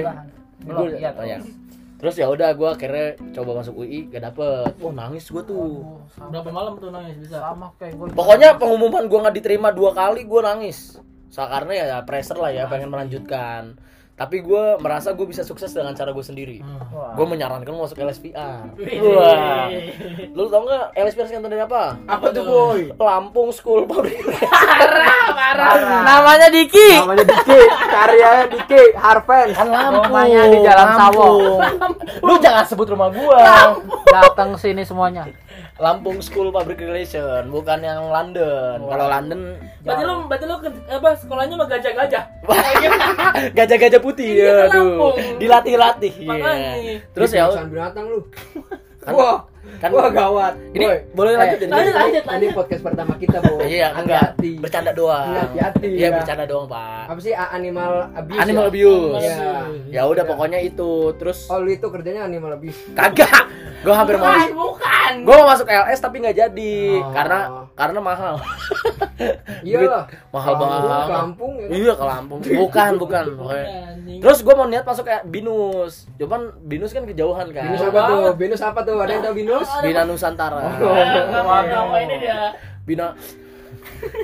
belum 0.62 0.78
Gua- 0.80 0.94
iya 0.94 1.10
oh, 1.12 1.24
iya. 1.24 1.38
terus. 1.98 2.14
ya 2.16 2.26
udah 2.26 2.48
gue 2.50 2.68
akhirnya 2.68 3.06
coba 3.30 3.50
masuk 3.60 3.74
UI 3.76 4.08
gak 4.08 4.22
dapet. 4.24 4.72
Wah 4.76 4.92
nangis 4.92 5.24
gue 5.26 5.42
tuh. 5.42 5.84
Sama, 6.08 6.28
Berapa 6.32 6.50
malam 6.50 6.72
tuh 6.76 6.88
nangis 6.88 7.14
bisa? 7.16 7.36
sama 7.36 7.68
kayak 7.76 7.94
gue 7.94 8.06
pokoknya 8.10 8.48
pengumuman 8.56 9.04
gue 9.04 9.18
nggak 9.20 9.36
diterima 9.36 9.68
dua 9.70 9.92
kali 9.92 10.22
gue 10.22 10.40
nangis 10.40 10.96
karena 11.32 11.72
ya 11.72 11.96
pressure 12.04 12.36
lah 12.36 12.52
ya 12.52 12.68
pengen 12.68 12.92
melanjutkan. 12.92 13.76
Tapi 14.12 14.44
gue 14.44 14.76
merasa 14.78 15.16
gue 15.16 15.24
bisa 15.24 15.40
sukses 15.40 15.72
dengan 15.72 15.96
cara 15.96 16.12
gue 16.12 16.20
sendiri. 16.20 16.60
Wah. 16.92 17.16
gue 17.16 17.26
menyarankan 17.26 17.72
masuk 17.72 17.96
LSPR 18.04 18.70
wah. 19.08 19.66
Lu 20.36 20.46
tau 20.52 20.62
nggak 20.68 20.92
LSPR 20.94 21.26
singkatan 21.32 21.48
dari 21.48 21.64
apa? 21.64 21.96
Apa 22.04 22.28
tuh, 22.30 22.44
boy? 22.44 22.92
Lampung 23.00 23.48
School 23.50 23.88
Public 23.88 24.20
Parah, 24.52 25.32
parah. 25.32 25.74
Namanya 26.04 26.48
Diki. 26.52 27.02
Namanya 27.02 27.24
Diki, 27.24 27.60
karyanya 27.66 28.46
Diki, 28.52 28.82
Harven. 28.94 29.48
kan 29.56 29.66
Lampung. 29.72 30.04
Rumahnya 30.12 30.42
di 30.52 30.58
Jalan 30.60 30.88
Sawo. 30.94 31.30
Lu 32.20 32.34
jangan 32.36 32.64
sebut 32.68 32.86
rumah 32.92 33.08
gua. 33.08 33.40
Datang 34.12 34.60
sini 34.60 34.84
semuanya 34.84 35.24
Lampung 35.74 36.18
School 36.18 36.48
Public 36.48 36.78
Relation 36.78 37.48
bukan 37.48 37.78
yang 37.78 38.06
London 38.06 38.78
kalau 38.80 39.06
London 39.06 39.56
Berarti 39.80 40.02
lu, 40.02 40.14
berarti 40.24 40.44
lu 40.44 40.56
ke- 40.56 40.86
apa 40.88 41.10
sekolahnya 41.12 41.54
mah 41.54 41.66
gajah-gajah. 41.66 42.22
gajah-gajah 43.56 43.98
putih 43.98 44.28
Ini 44.32 44.42
kan 44.44 44.56
aduh 44.68 44.86
Lampung. 44.86 45.14
dilatih-latih 45.38 46.12
iya. 46.14 46.28
Makanya. 46.28 46.72
terus 47.10 47.30
ya 47.32 47.44
binatang 47.62 48.06
lu. 48.06 48.20
Kan- 49.02 49.10
Wah, 49.12 49.42
kan 49.80 49.90
wah 49.90 50.06
gawat. 50.08 50.54
ini 50.70 50.84
Boy. 50.84 50.98
boleh 51.10 51.34
lanjut 51.34 51.58
Eh, 51.58 51.66
ini 51.66 51.72
Lanjut, 51.72 51.90
lanjut, 51.92 52.22
Ini 52.22 52.30
lanjut. 52.30 52.50
podcast 52.54 52.82
pertama 52.84 53.12
kita, 53.16 53.38
Boy. 53.40 53.66
iya 53.74 53.88
enggak 53.92 54.22
Hati-hati. 54.30 54.50
bercanda 54.56 54.90
doang 54.92 55.26
Iya, 55.26 55.40
hati-hati, 55.42 55.86
iya 55.88 56.06
ya. 56.06 56.10
bercanda 56.14 56.44
doang 56.46 56.66
pak 56.66 57.02
Apa 57.08 57.18
sih 57.20 57.34
animal 57.34 57.92
abuse? 58.12 58.38
animal 58.38 58.64
ya? 58.64 58.70
abuse 58.70 59.24
Iya. 59.24 59.50
ya 59.90 60.02
udah 60.04 60.24
pokoknya 60.24 60.58
itu 60.60 60.90
terus 61.18 61.50
Oh, 61.50 61.58
lu 61.58 61.70
itu 61.72 61.82
kerjanya 61.84 62.22
animal 62.22 62.54
abuse. 62.54 62.78
kagak 62.92 63.50
gua 63.82 63.94
hampir 63.96 64.14
mau 64.14 64.71
Bukan, 65.14 65.16
bukan. 65.18 65.26
gua 65.28 65.34
mau 65.38 65.48
masuk 65.48 65.66
LS 65.66 66.00
tapi 66.00 66.16
nggak 66.18 66.36
jadi 66.38 66.74
Oh. 66.94 67.12
karena 67.12 67.38
karena 67.72 67.98
mahal 68.00 68.34
Iya 69.62 69.78
lah. 69.84 70.04
mahal 70.28 70.52
banget 70.56 70.80
Kampung 71.08 71.52
ya. 71.54 71.62
kan? 71.62 71.70
iya 71.72 71.92
ke 71.92 72.04
Lampung 72.04 72.38
bukan 72.62 72.92
bukan. 72.96 73.24
Anjing. 73.38 74.18
Terus 74.18 74.38
gue 74.40 74.54
mau 74.54 74.66
niat 74.66 74.82
masuk 74.82 75.04
kayak 75.04 75.22
Binus, 75.24 76.10
cuman 76.16 76.40
Binus 76.60 76.90
kan 76.90 77.04
kejauhan 77.04 77.46
kan. 77.50 77.64
Binus 77.64 77.82
apa 77.84 78.00
tuh? 78.04 78.22
Binus 78.34 78.62
apa 78.62 78.80
tuh? 78.82 78.96
Ada 78.98 79.12
yang 79.12 79.22
tahu 79.22 79.34
Binus? 79.36 79.68
Bina 79.84 80.02
Nusantara. 80.02 80.58
Oh. 80.58 80.94
Nama 81.62 81.96
ini 82.00 82.14
dia. 82.18 82.50
Bina. 82.82 83.14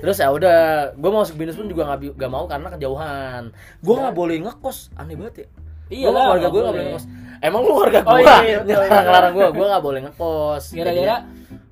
Terus 0.01 0.17
ya 0.17 0.29
udah, 0.29 0.59
gue 0.93 1.09
mau 1.09 1.23
masuk 1.23 1.35
Binus 1.37 1.55
pun 1.55 1.67
juga 1.67 1.87
nggak 1.89 2.31
mau 2.31 2.47
karena 2.47 2.69
kejauhan. 2.71 3.43
Gue 3.79 3.95
nggak 3.97 4.15
boleh 4.15 4.37
ngekos, 4.41 4.91
aneh 4.95 5.15
banget 5.15 5.35
ya. 5.37 5.49
Iya 5.89 6.09
lah. 6.13 6.25
keluarga 6.37 6.49
gue 6.49 6.61
nggak 6.61 6.75
boleh 6.75 6.87
ngekos. 6.93 7.05
Emang 7.39 7.61
lu 7.63 7.73
keluarga 7.79 7.99
Oh, 8.03 8.13
gue 8.19 8.23
iya, 8.27 8.37
iya, 8.43 8.59
betul, 8.61 8.83
ngelarang 8.83 9.03
iya. 9.05 9.13
larang 9.15 9.33
gue, 9.33 9.47
gue 9.55 9.67
nggak 9.69 9.85
boleh 9.85 10.01
ngekos. 10.09 10.65
Gara-gara 10.75 11.17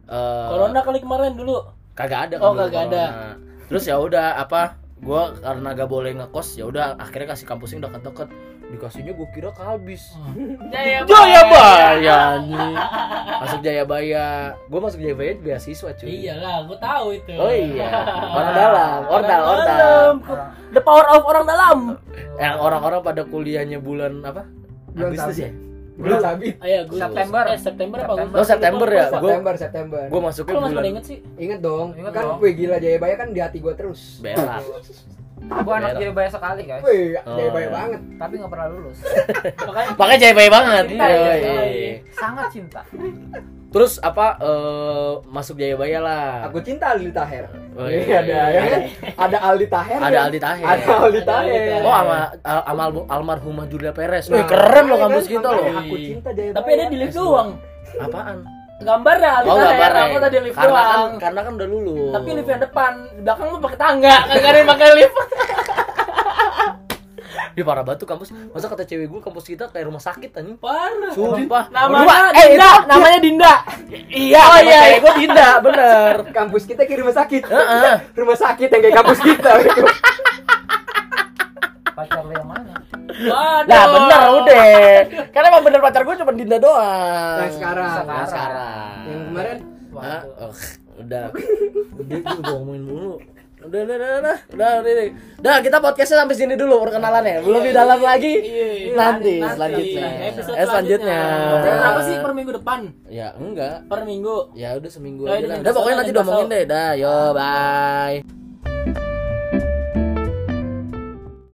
eh, 0.07 0.47
corona 0.51 0.81
kali 0.81 0.99
kemarin 1.03 1.33
dulu. 1.35 1.57
kagak 1.97 2.21
ada. 2.31 2.37
Oh, 2.39 2.53
kagak 2.55 2.83
ada. 2.93 3.05
corona. 3.11 3.35
Terus 3.67 3.83
ya 3.85 3.97
udah 3.99 4.27
apa? 4.39 4.63
Gue 4.97 5.23
karena 5.39 5.69
gak 5.77 5.89
boleh 5.89 6.13
ngekos, 6.17 6.57
ya 6.57 6.65
udah 6.67 6.97
akhirnya 6.97 7.37
kasih 7.37 7.47
kampusnya 7.47 7.85
deket-deket. 7.85 8.29
Dikasihnya 8.67 9.15
gue 9.15 9.29
kira 9.31 9.55
kehabis. 9.55 10.11
Jaya 10.75 11.05
Jayabaya 11.11 12.19
nih. 12.43 12.75
Masuk 13.39 13.61
Jayabaya. 13.63 14.27
Gue 14.67 14.81
masuk 14.83 14.99
Jayabaya 14.99 15.39
beasiswa 15.39 15.95
cuy. 15.95 16.27
Iyalah, 16.27 16.67
gua 16.67 16.79
tahu 16.83 17.15
itu. 17.15 17.31
Oh 17.39 17.47
iya. 17.47 17.87
Orang 18.27 18.55
dalam, 18.59 19.01
ordal, 19.07 19.41
Orang 19.47 19.59
ordal. 19.63 19.77
dalam. 19.79 20.15
The 20.75 20.83
power 20.83 21.07
of 21.15 21.23
orang 21.31 21.45
dalam. 21.47 21.79
Yang 22.43 22.57
orang-orang 22.59 23.01
pada 23.07 23.23
kuliahnya 23.23 23.79
bulan 23.79 24.27
apa? 24.27 24.43
Bulan 24.91 25.15
Agustus 25.15 25.39
ya? 25.47 25.51
Bulan 25.97 26.21
sabit. 26.21 26.55
Ayo, 26.59 26.79
gua 26.85 26.99
September. 27.01 27.45
Eh, 27.47 27.57
September 27.59 27.99
apa 27.99 28.07
September. 28.07 28.23
Agustus? 28.29 28.37
Oh, 28.37 28.47
September 28.47 28.89
ya? 28.89 29.05
Gua- 29.07 29.17
September, 29.17 29.55
September. 29.57 30.03
Gue 30.07 30.21
masuknya 30.21 30.53
lu 30.53 30.61
masih 30.63 30.77
inget 30.87 31.05
sih? 31.05 31.19
Ingat 31.37 31.61
dong, 31.61 31.89
Ingat 31.95 32.13
kan 32.13 32.25
dong. 32.27 32.39
wih 32.39 32.53
gila 32.53 32.77
Jayabaya 32.77 33.15
kan 33.17 33.29
di 33.31 33.41
hati 33.41 33.59
gua 33.59 33.73
terus. 33.73 34.21
berak. 34.21 34.61
gue 35.47 35.75
anak 35.75 35.95
bayar 36.11 36.33
sekali 36.33 36.63
guys 36.65 36.83
Wih, 36.83 37.15
Oh. 37.23 37.39
Jayabaya 37.39 37.69
banget. 37.71 38.01
tapi 38.19 38.33
nggak 38.35 38.51
pernah 38.51 38.67
lulus 38.67 38.99
Makanya 39.63 39.91
Makanya 40.01 40.19
Jayabaya 40.19 40.51
banget. 40.51 40.85
Cinta, 40.89 41.05
Iya, 41.07 41.15
iya, 41.15 41.35
iya. 41.37 41.63
iya. 41.63 41.93
sangat 42.11 42.47
cinta 42.51 42.81
Terus 43.77 44.01
apa 44.01 44.41
eh, 44.41 45.13
masuk 45.29 45.61
Jayabaya 45.61 46.01
lah. 46.01 46.49
Aku 46.49 46.65
cinta 46.65 46.97
Aldi 46.97 47.13
Taher. 47.13 47.45
Oh, 47.77 47.85
Iya, 47.85 48.25
ada 48.25 48.39
ya 48.49 48.61
kan? 48.65 48.81
Ada 49.21 49.39
Aldi 49.45 49.67
Taher. 49.69 49.99
Ada 50.01 50.09
ya? 50.09 50.21
Aldi 50.25 50.41
Taher. 50.41 50.65
Ada 50.65 50.87
Aldi 50.99 51.21
Taher. 51.23 51.81
Oh, 51.85 51.93
sama 51.93 52.19
al 52.41 52.61
amal 52.67 52.89
almarhumah 53.05 53.69
Julia 53.69 53.93
Perez. 53.93 54.33
Nah, 54.33 54.41
Wih, 54.41 54.49
keren 54.49 54.85
loh 54.89 54.97
iya 54.97 55.05
kampus 55.05 55.25
kan? 55.25 55.33
kita 55.37 55.49
loh. 55.53 55.65
Aku 55.77 55.95
cinta 55.95 56.31
Jayabaya. 56.33 56.57
Tapi 56.57 56.69
ada 56.73 56.85
di 56.89 56.97
lift 56.97 57.15
doang. 57.15 57.51
Apaan? 58.01 58.39
Gambar 58.77 59.17
dah, 59.17 59.37
Oh, 59.43 59.57
gambar 59.57 59.91
ya. 59.91 60.03
Aku 60.07 60.17
tadi 60.19 60.37
lift 60.39 60.57
Karena 60.57 60.73
kan 60.73 60.97
doang. 60.97 61.13
karena 61.17 61.41
kan 61.45 61.53
udah 61.53 61.69
lulus. 61.69 62.13
Tapi 62.13 62.29
lift 62.33 62.49
yang 62.49 62.63
depan, 62.63 62.93
di 63.11 63.21
belakang 63.21 63.47
lu 63.47 63.59
pakai 63.59 63.79
tangga, 63.79 64.15
kagak 64.27 64.49
ada 64.49 64.57
yang 64.57 64.69
pakai 64.73 64.89
lift. 64.95 65.17
Ih, 67.57 67.65
parah 67.65 67.81
banget 67.81 68.05
tuh 68.05 68.09
kampus. 68.09 68.29
Masa 68.53 68.69
kata 68.69 68.85
cewek 68.85 69.09
gue 69.09 69.17
kampus 69.19 69.45
kita 69.47 69.65
kayak 69.67 69.89
rumah 69.89 69.99
sakit 69.99 70.29
anjing. 70.31 70.57
Parah. 70.57 71.09
Sumpah. 71.11 71.65
Namanya 71.71 72.05
Gua- 72.05 72.29
eh, 72.31 72.47
Dinda, 72.47 72.69
itu- 72.69 72.85
namanya 72.87 73.19
Dinda. 73.19 73.53
Iya, 74.07 74.43
Oh, 74.45 74.59
iya, 74.59 74.61
iya, 74.61 74.81
iya. 74.87 74.97
gue 74.99 75.13
Dinda, 75.17 75.49
bener. 75.59 76.15
kampus 76.39 76.63
kita 76.63 76.85
kayak 76.85 77.01
rumah 77.01 77.17
sakit. 77.17 77.43
Heeh. 77.43 77.95
rumah 78.21 78.37
sakit 78.37 78.69
yang 78.69 78.83
kayak 78.83 78.95
kampus 78.95 79.19
kita. 79.21 79.51
gitu. 79.63 79.83
pacar 81.89 82.21
lu 82.21 82.29
yang 82.31 82.45
mana 82.45 82.77
Waduh. 83.09 83.65
Lah 83.67 83.85
bener 83.89 84.21
udah. 84.37 84.65
Karena 85.33 85.47
emang 85.49 85.65
bener 85.65 85.81
pacar 85.81 86.05
gue 86.05 86.15
cuma 86.15 86.33
Dinda 86.35 86.59
doang. 86.59 87.41
Yang 87.41 87.55
sekarang. 87.57 87.89
Yang 88.05 88.29
sekarang. 88.29 89.01
Yang 89.03 89.21
kemarin 89.25 89.59
Hah? 89.97 90.23
Oh, 90.39 90.53
udah. 90.99 91.25
Udah 91.97 92.17
gue 92.21 92.37
ngomongin 92.45 92.83
mulu. 92.85 93.17
Udah, 93.57 93.81
udah, 93.83 93.97
udah, 93.97 94.09
udah, 94.21 94.37
udah, 94.53 94.71
udah, 94.77 94.93
udah. 94.93 95.07
Udah, 95.41 95.55
kita 95.59 95.77
podcastnya 95.81 96.19
sampai 96.21 96.37
sini 96.37 96.55
dulu 96.55 96.77
perkenalannya. 96.79 97.41
Belum 97.41 97.65
di 97.65 97.73
dalam 97.73 97.99
lagi. 97.99 98.35
Iya, 98.37 98.93
Nanti, 98.93 99.41
nanti. 99.41 99.55
selanjutnya. 99.57 100.07
Episode 100.29 100.55
Eh, 100.55 100.67
selanjutnya. 100.67 101.21
Berapa 101.65 102.01
sih 102.05 102.17
per 102.21 102.33
minggu 102.33 102.53
depan? 102.53 102.81
Ya, 103.09 103.33
enggak. 103.33 103.89
Per 103.89 104.01
minggu. 104.05 104.53
Ya 104.53 104.77
udah 104.77 104.91
seminggu 104.93 105.25
Ya, 105.25 105.41
aja 105.41 105.57
Udah 105.57 105.73
pokoknya 105.73 105.97
nanti 105.99 106.13
kesel. 106.13 106.47
deh. 106.47 106.63
Dah, 106.69 106.91
yo, 106.95 107.17
bye. 107.33 108.36